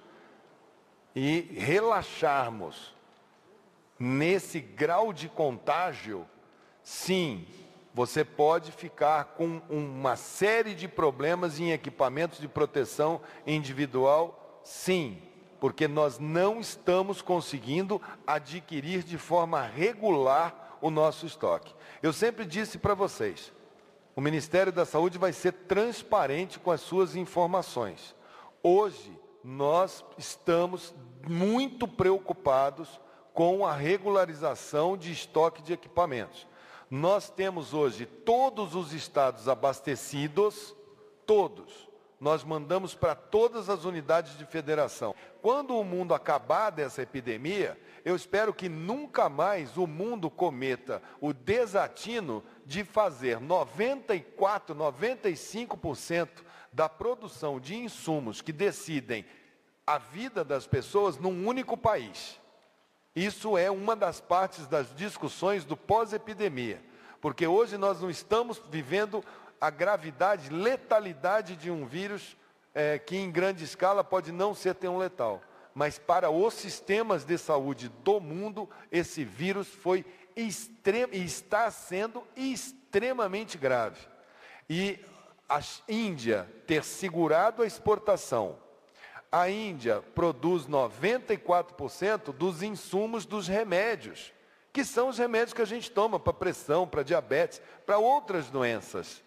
e 1.14 1.42
relaxarmos 1.56 2.92
nesse 3.96 4.58
grau 4.58 5.12
de 5.12 5.28
contágio, 5.28 6.26
sim, 6.82 7.46
você 7.94 8.24
pode 8.24 8.72
ficar 8.72 9.36
com 9.36 9.62
uma 9.70 10.16
série 10.16 10.74
de 10.74 10.88
problemas 10.88 11.60
em 11.60 11.70
equipamentos 11.70 12.40
de 12.40 12.48
proteção 12.48 13.20
individual, 13.46 14.60
sim, 14.64 15.22
porque 15.60 15.88
nós 15.88 16.18
não 16.18 16.60
estamos 16.60 17.20
conseguindo 17.20 18.00
adquirir 18.26 19.02
de 19.02 19.18
forma 19.18 19.62
regular 19.62 20.78
o 20.80 20.90
nosso 20.90 21.26
estoque. 21.26 21.74
Eu 22.02 22.12
sempre 22.12 22.44
disse 22.44 22.78
para 22.78 22.94
vocês, 22.94 23.52
o 24.14 24.20
Ministério 24.20 24.72
da 24.72 24.84
Saúde 24.84 25.18
vai 25.18 25.32
ser 25.32 25.52
transparente 25.52 26.58
com 26.58 26.70
as 26.70 26.80
suas 26.80 27.16
informações. 27.16 28.14
Hoje, 28.62 29.16
nós 29.42 30.04
estamos 30.16 30.94
muito 31.26 31.86
preocupados 31.86 33.00
com 33.32 33.64
a 33.66 33.72
regularização 33.72 34.96
de 34.96 35.12
estoque 35.12 35.62
de 35.62 35.72
equipamentos. 35.72 36.46
Nós 36.90 37.30
temos 37.30 37.74
hoje 37.74 38.06
todos 38.06 38.74
os 38.74 38.92
estados 38.92 39.48
abastecidos, 39.48 40.74
todos, 41.26 41.87
nós 42.20 42.42
mandamos 42.42 42.94
para 42.94 43.14
todas 43.14 43.68
as 43.68 43.84
unidades 43.84 44.36
de 44.36 44.44
federação. 44.44 45.14
Quando 45.40 45.76
o 45.76 45.84
mundo 45.84 46.14
acabar 46.14 46.70
dessa 46.70 47.02
epidemia, 47.02 47.78
eu 48.04 48.16
espero 48.16 48.52
que 48.52 48.68
nunca 48.68 49.28
mais 49.28 49.76
o 49.76 49.86
mundo 49.86 50.28
cometa 50.28 51.02
o 51.20 51.32
desatino 51.32 52.42
de 52.66 52.84
fazer 52.84 53.40
94, 53.40 54.74
95% 54.74 56.28
da 56.72 56.88
produção 56.88 57.60
de 57.60 57.76
insumos 57.76 58.40
que 58.40 58.52
decidem 58.52 59.24
a 59.86 59.98
vida 59.98 60.44
das 60.44 60.66
pessoas 60.66 61.16
num 61.18 61.46
único 61.46 61.76
país. 61.76 62.38
Isso 63.16 63.56
é 63.56 63.70
uma 63.70 63.96
das 63.96 64.20
partes 64.20 64.66
das 64.66 64.94
discussões 64.94 65.64
do 65.64 65.76
pós-epidemia, 65.76 66.82
porque 67.20 67.46
hoje 67.46 67.78
nós 67.78 68.00
não 68.00 68.10
estamos 68.10 68.62
vivendo 68.70 69.24
a 69.60 69.70
gravidade, 69.70 70.50
letalidade 70.50 71.56
de 71.56 71.70
um 71.70 71.86
vírus 71.86 72.36
é, 72.74 72.98
que 72.98 73.16
em 73.16 73.30
grande 73.30 73.64
escala 73.64 74.04
pode 74.04 74.30
não 74.30 74.54
ser 74.54 74.74
tão 74.74 74.98
letal. 74.98 75.42
Mas 75.74 75.98
para 75.98 76.30
os 76.30 76.54
sistemas 76.54 77.24
de 77.24 77.38
saúde 77.38 77.88
do 77.88 78.20
mundo, 78.20 78.68
esse 78.90 79.24
vírus 79.24 79.68
foi 79.68 80.04
e 80.36 80.48
está 81.24 81.70
sendo 81.70 82.22
extremamente 82.36 83.58
grave. 83.58 84.00
E 84.70 85.00
a 85.48 85.60
Índia 85.88 86.48
ter 86.66 86.84
segurado 86.84 87.62
a 87.62 87.66
exportação, 87.66 88.56
a 89.30 89.50
Índia 89.50 90.02
produz 90.14 90.66
94% 90.66 92.32
dos 92.32 92.62
insumos 92.62 93.26
dos 93.26 93.48
remédios, 93.48 94.32
que 94.72 94.84
são 94.84 95.08
os 95.08 95.18
remédios 95.18 95.52
que 95.52 95.62
a 95.62 95.66
gente 95.66 95.90
toma 95.90 96.20
para 96.20 96.32
pressão, 96.32 96.86
para 96.86 97.02
diabetes, 97.02 97.60
para 97.84 97.98
outras 97.98 98.48
doenças. 98.48 99.22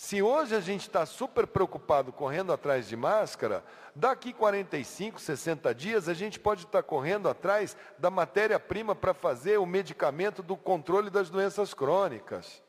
Se 0.00 0.22
hoje 0.22 0.54
a 0.54 0.60
gente 0.60 0.82
está 0.82 1.04
super 1.04 1.44
preocupado 1.44 2.12
correndo 2.12 2.52
atrás 2.52 2.86
de 2.86 2.96
máscara, 2.96 3.64
daqui 3.96 4.32
45, 4.32 5.20
60 5.20 5.74
dias 5.74 6.08
a 6.08 6.14
gente 6.14 6.38
pode 6.38 6.64
estar 6.64 6.84
correndo 6.84 7.28
atrás 7.28 7.76
da 7.98 8.08
matéria-prima 8.08 8.94
para 8.94 9.12
fazer 9.12 9.58
o 9.58 9.66
medicamento 9.66 10.40
do 10.40 10.56
controle 10.56 11.10
das 11.10 11.28
doenças 11.28 11.74
crônicas. 11.74 12.62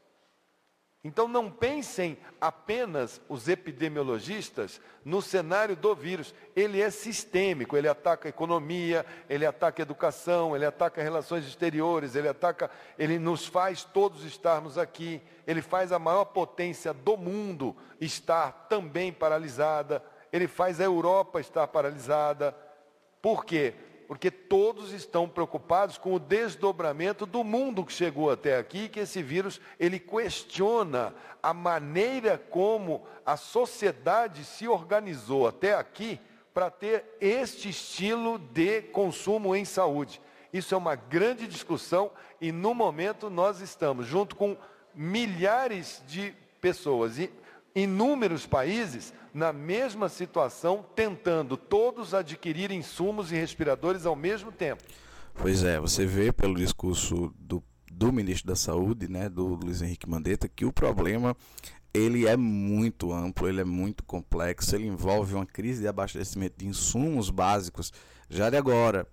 Então 1.02 1.30
não 1.30 1.50
pensem 1.50 2.18
apenas 2.42 3.22
os 3.30 3.48
epidemiologistas 3.48 4.82
no 5.06 5.22
cenário 5.22 5.74
do 5.74 5.96
vírus. 5.96 6.36
Ele 6.54 6.82
é 6.82 6.90
sistêmico, 6.90 7.78
ele 7.78 7.88
ataca 7.88 8.28
a 8.28 8.30
economia, 8.30 9.06
ele 9.30 9.46
ataca 9.46 9.82
a 9.82 9.84
educação, 9.84 10.54
ele 10.54 10.66
ataca 10.66 11.02
relações 11.02 11.48
exteriores, 11.48 12.16
ele 12.16 12.28
ataca, 12.28 12.70
ele 12.98 13.18
nos 13.18 13.48
faz 13.48 13.86
todos 13.86 14.26
estarmos 14.26 14.78
aqui, 14.78 15.22
ele 15.48 15.62
faz 15.62 15.94
a 15.94 16.00
maior 16.00 16.26
potência 16.26 16.94
do 16.94 17.16
mundo 17.16 17.78
estar 18.02 18.68
também 18.68 19.14
paralisada, 19.14 20.04
ele 20.34 20.50
faz 20.50 20.82
a 20.82 20.84
Europa 20.84 21.40
estar 21.40 21.66
paralisada. 21.68 22.54
Por 23.22 23.46
quê? 23.46 23.74
Porque 24.10 24.32
todos 24.32 24.92
estão 24.92 25.30
preocupados 25.30 25.96
com 25.96 26.16
o 26.16 26.20
desdobramento 26.20 27.28
do 27.28 27.44
mundo 27.44 27.86
que 27.86 27.94
chegou 27.94 28.32
até 28.32 28.58
aqui, 28.58 28.90
que 28.90 29.02
esse 29.02 29.22
vírus 29.22 29.62
ele 29.80 30.00
questiona 30.00 31.14
a 31.44 31.54
maneira 31.54 32.36
como 32.36 33.06
a 33.24 33.38
sociedade 33.38 34.44
se 34.44 34.68
organizou 34.68 35.48
até 35.48 35.76
aqui 35.76 36.20
para 36.52 36.72
ter 36.72 37.06
este 37.22 37.70
estilo 37.70 38.40
de 38.40 38.82
consumo 38.82 39.56
em 39.56 39.64
saúde. 39.64 40.20
Isso 40.52 40.74
é 40.74 40.78
uma 40.80 40.96
grande 40.96 41.46
discussão 41.46 42.10
e 42.42 42.52
no 42.52 42.74
momento 42.74 43.30
nós 43.30 43.62
estamos 43.62 44.08
junto 44.08 44.36
com 44.36 44.58
milhares 44.96 46.02
de 46.08 46.34
pessoas 46.60 47.20
e 47.20 47.32
inúmeros 47.76 48.48
países 48.48 49.14
na 49.34 49.54
mesma 49.54 50.10
situação, 50.10 50.86
tentando 50.96 51.56
todos 51.56 52.14
adquirir 52.14 52.72
insumos 52.72 53.32
e 53.32 53.36
respiradores 53.36 54.06
ao 54.06 54.16
mesmo 54.16 54.52
tempo. 54.52 54.84
Pois 55.36 55.64
é, 55.64 55.80
você 55.80 56.06
vê 56.06 56.32
pelo 56.32 56.56
discurso 56.56 57.34
do, 57.40 57.64
do 57.92 58.12
ministro 58.12 58.48
da 58.48 58.56
Saúde, 58.56 59.08
né, 59.08 59.30
do 59.30 59.46
Luiz 59.48 59.82
Henrique 59.82 60.10
Mandetta, 60.10 60.50
que 60.50 60.66
o 60.66 60.74
problema 60.74 61.36
ele 61.94 62.28
é 62.28 62.38
muito 62.38 63.12
amplo, 63.12 63.48
ele 63.48 63.62
é 63.62 63.64
muito 63.64 64.04
complexo, 64.04 64.76
ele 64.76 64.88
envolve 64.88 65.34
uma 65.34 65.46
crise 65.46 65.82
de 65.82 65.88
abastecimento 65.88 66.56
de 66.58 66.68
insumos 66.68 67.30
básicos 67.30 67.92
já 68.30 68.50
de 68.50 68.58
agora, 68.58 69.08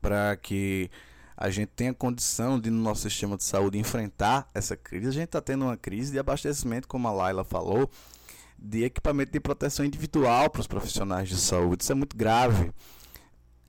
para 0.00 0.36
que 0.36 0.90
a 1.36 1.50
gente 1.50 1.68
tenha 1.68 1.94
condição 1.94 2.58
de, 2.58 2.70
no 2.70 2.82
nosso 2.82 3.02
sistema 3.02 3.36
de 3.36 3.44
saúde, 3.44 3.78
enfrentar 3.78 4.48
essa 4.54 4.76
crise. 4.76 5.08
A 5.08 5.12
gente 5.12 5.24
está 5.24 5.40
tendo 5.40 5.64
uma 5.64 5.76
crise 5.76 6.12
de 6.12 6.18
abastecimento, 6.18 6.86
como 6.86 7.08
a 7.08 7.12
Laila 7.12 7.44
falou, 7.44 7.90
de 8.58 8.84
equipamento 8.84 9.30
de 9.30 9.40
proteção 9.40 9.84
individual 9.84 10.50
para 10.50 10.60
os 10.60 10.66
profissionais 10.66 11.28
de 11.28 11.36
saúde. 11.36 11.82
Isso 11.82 11.92
é 11.92 11.94
muito 11.94 12.16
grave. 12.16 12.72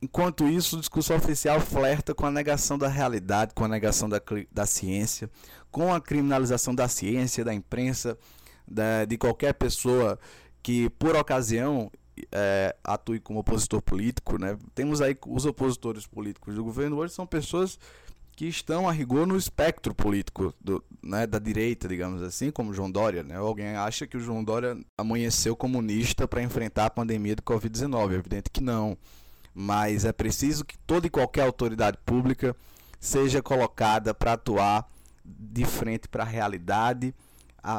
Enquanto 0.01 0.47
isso, 0.47 0.77
o 0.77 0.79
discurso 0.79 1.13
oficial 1.13 1.59
flerta 1.59 2.15
com 2.15 2.25
a 2.25 2.31
negação 2.31 2.77
da 2.77 2.87
realidade, 2.87 3.53
com 3.53 3.65
a 3.65 3.67
negação 3.67 4.07
da, 4.07 4.21
da 4.51 4.65
ciência, 4.65 5.29
com 5.69 5.93
a 5.93 5.99
criminalização 5.99 6.73
da 6.73 6.87
ciência, 6.87 7.43
da 7.43 7.53
imprensa, 7.53 8.17
da, 8.67 9.03
de 9.05 9.17
qualquer 9.17 9.53
pessoa 9.53 10.17
que, 10.63 10.89
por 10.91 11.15
ocasião, 11.15 11.91
é, 12.31 12.75
atue 12.83 13.19
como 13.19 13.39
opositor 13.39 13.81
político. 13.81 14.37
Né? 14.37 14.57
Temos 14.73 15.01
aí 15.01 15.17
os 15.27 15.45
opositores 15.45 16.07
políticos 16.07 16.55
do 16.55 16.63
governo 16.63 16.97
hoje 16.97 17.13
são 17.13 17.27
pessoas 17.27 17.77
que 18.39 18.47
estão 18.47 18.87
a 18.87 18.91
rigor 18.93 19.27
no 19.27 19.35
espectro 19.35 19.93
político 19.93 20.53
do, 20.61 20.81
né, 21.03 21.27
da 21.27 21.37
direita, 21.39 21.89
digamos 21.89 22.21
assim, 22.21 22.49
como 22.49 22.73
João 22.73 22.89
Dória. 22.89 23.21
Né? 23.21 23.35
Alguém 23.35 23.75
acha 23.75 24.07
que 24.07 24.15
o 24.15 24.19
João 24.21 24.41
Dória 24.41 24.77
amanheceu 24.97 25.57
comunista 25.57 26.25
para 26.25 26.41
enfrentar 26.41 26.85
a 26.85 26.89
pandemia 26.89 27.35
de 27.35 27.41
Covid-19? 27.41 28.13
É 28.13 28.15
evidente 28.15 28.49
que 28.49 28.63
não 28.63 28.97
mas 29.53 30.05
é 30.05 30.13
preciso 30.13 30.63
que 30.63 30.77
toda 30.87 31.05
e 31.05 31.09
qualquer 31.09 31.41
autoridade 31.41 31.97
pública 32.05 32.55
seja 32.97 33.41
colocada 33.41 34.13
para 34.13 34.31
atuar 34.31 34.89
de 35.25 35.65
frente 35.65 36.07
para 36.07 36.23
a 36.23 36.25
realidade, 36.25 37.13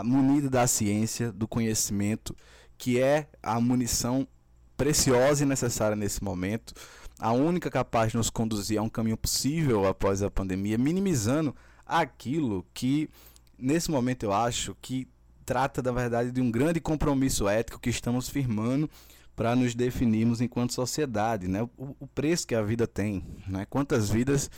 munida 0.05 0.51
da 0.51 0.67
ciência, 0.67 1.33
do 1.33 1.49
conhecimento, 1.49 2.37
que 2.77 3.01
é 3.01 3.29
a 3.43 3.59
munição 3.59 4.29
preciosa 4.77 5.43
e 5.43 5.47
necessária 5.47 5.97
nesse 5.97 6.23
momento, 6.23 6.75
a 7.21 7.33
única 7.33 7.71
capaz 7.71 8.13
de 8.13 8.17
nos 8.17 8.31
conduzir 8.31 8.79
a 8.79 8.83
um 8.83 8.89
caminho 8.89 9.17
possível 9.17 9.87
após 9.87 10.23
a 10.23 10.31
pandemia, 10.31 10.79
minimizando 10.79 11.55
aquilo 11.87 12.65
que 12.73 13.11
nesse 13.59 13.91
momento 13.91 14.23
eu 14.25 14.33
acho 14.33 14.75
que 14.81 15.07
trata 15.45 15.83
da 15.83 15.93
verdade 15.93 16.31
de 16.31 16.41
um 16.41 16.51
grande 16.51 16.81
compromisso 16.81 17.47
ético 17.47 17.79
que 17.79 17.91
estamos 17.91 18.29
firmando 18.29 18.89
para 19.37 19.55
nos 19.55 19.75
definirmos 19.75 20.41
enquanto 20.41 20.73
sociedade, 20.73 21.47
né? 21.47 21.63
O, 21.63 21.97
o, 22.01 22.07
preço 22.07 22.47
que 22.47 22.55
a 22.55 22.63
vida 22.63 22.87
tem, 22.87 23.25
né? 23.47 23.67
Quantas 23.69 24.09
vidas 24.09 24.51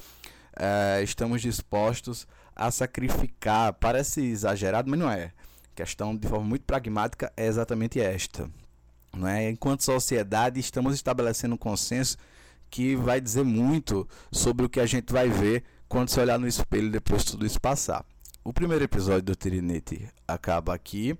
é, 0.57 1.01
estamos 1.03 1.43
dispostos 1.43 2.29
a 2.55 2.71
sacrificar? 2.71 3.73
Parece 3.75 4.23
exagerado, 4.23 4.89
mas 4.89 4.99
não 4.99 5.11
é. 5.11 5.33
A 5.73 5.75
questão 5.75 6.17
de 6.17 6.29
forma 6.29 6.45
muito 6.45 6.65
pragmática 6.65 7.33
é 7.37 7.47
exatamente 7.47 8.01
esta. 8.01 8.49
Não 9.17 9.27
é? 9.27 9.51
Enquanto 9.51 9.83
sociedade, 9.83 10.61
estamos 10.61 10.95
estabelecendo 10.95 11.55
um 11.55 11.59
consenso 11.59 12.17
que 12.73 12.97
vai 12.97 13.21
dizer 13.21 13.45
muito 13.45 14.09
sobre 14.33 14.65
o 14.65 14.69
que 14.69 14.81
a 14.81 14.87
gente 14.87 15.13
vai 15.13 15.29
ver 15.29 15.63
quando 15.87 16.09
se 16.09 16.19
olhar 16.19 16.39
no 16.39 16.49
espelho 16.49 16.91
depois 16.91 17.23
de 17.23 17.33
tudo 17.33 17.45
isso 17.45 17.61
passar. 17.61 18.03
O 18.43 18.51
primeiro 18.51 18.83
episódio 18.83 19.23
do 19.23 19.37
Tirinete 19.37 20.09
acaba 20.27 20.73
aqui, 20.73 21.15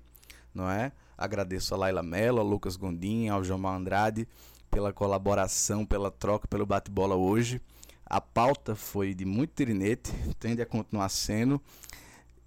não 0.51 0.67
é? 0.67 0.91
Agradeço 1.15 1.75
a 1.75 1.77
Laila 1.77 2.01
Mello, 2.01 2.39
a 2.39 2.43
Lucas 2.43 2.75
Gondim, 2.75 3.27
ao 3.27 3.43
Jomar 3.43 3.75
Andrade 3.75 4.27
pela 4.71 4.91
colaboração, 4.91 5.85
pela 5.85 6.09
troca, 6.09 6.47
pelo 6.47 6.65
bate-bola 6.65 7.13
hoje. 7.13 7.61
A 8.03 8.19
pauta 8.19 8.73
foi 8.75 9.13
de 9.13 9.23
muito 9.23 9.51
tirinete, 9.53 10.11
tende 10.39 10.59
a 10.59 10.65
continuar 10.65 11.09
sendo. 11.09 11.61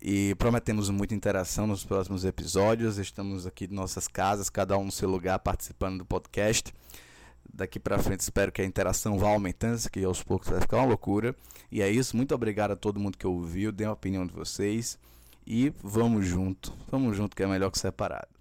E 0.03 0.35
prometemos 0.35 0.91
muita 0.91 1.15
interação 1.15 1.65
nos 1.65 1.85
próximos 1.85 2.25
episódios. 2.25 2.99
Estamos 2.99 3.47
aqui 3.47 3.67
em 3.67 3.75
nossas 3.75 4.09
casas, 4.09 4.51
cada 4.51 4.77
um 4.77 4.87
no 4.87 4.93
seu 4.93 5.09
lugar, 5.09 5.39
participando 5.39 5.99
do 5.99 6.05
podcast. 6.05 6.75
Daqui 7.53 7.79
para 7.79 7.99
frente 7.99 8.21
espero 8.21 8.53
que 8.53 8.61
a 8.61 8.65
interação 8.65 9.19
vá 9.19 9.29
aumentando, 9.29 9.91
que 9.91 10.05
aos 10.05 10.23
poucos 10.23 10.49
vai 10.49 10.61
ficar 10.61 10.79
uma 10.79 10.87
loucura. 10.87 11.35
E 11.71 11.83
é 11.83 11.91
isso. 11.91 12.17
Muito 12.17 12.35
obrigado 12.35 12.73
a 12.73 12.77
todo 12.77 13.01
mundo 13.01 13.17
que 13.17 13.27
ouviu, 13.27 13.73
dê 13.73 13.85
a 13.85 13.93
opinião 13.93 14.27
de 14.27 14.33
vocês. 14.33 14.99
E 15.47 15.73
vamos 15.83 16.27
junto. 16.27 16.73
Vamos 16.91 17.17
junto 17.17 17.37
que 17.37 17.43
é 17.43 17.47
melhor 17.47 17.71
que 17.71 17.79
separado. 17.79 18.36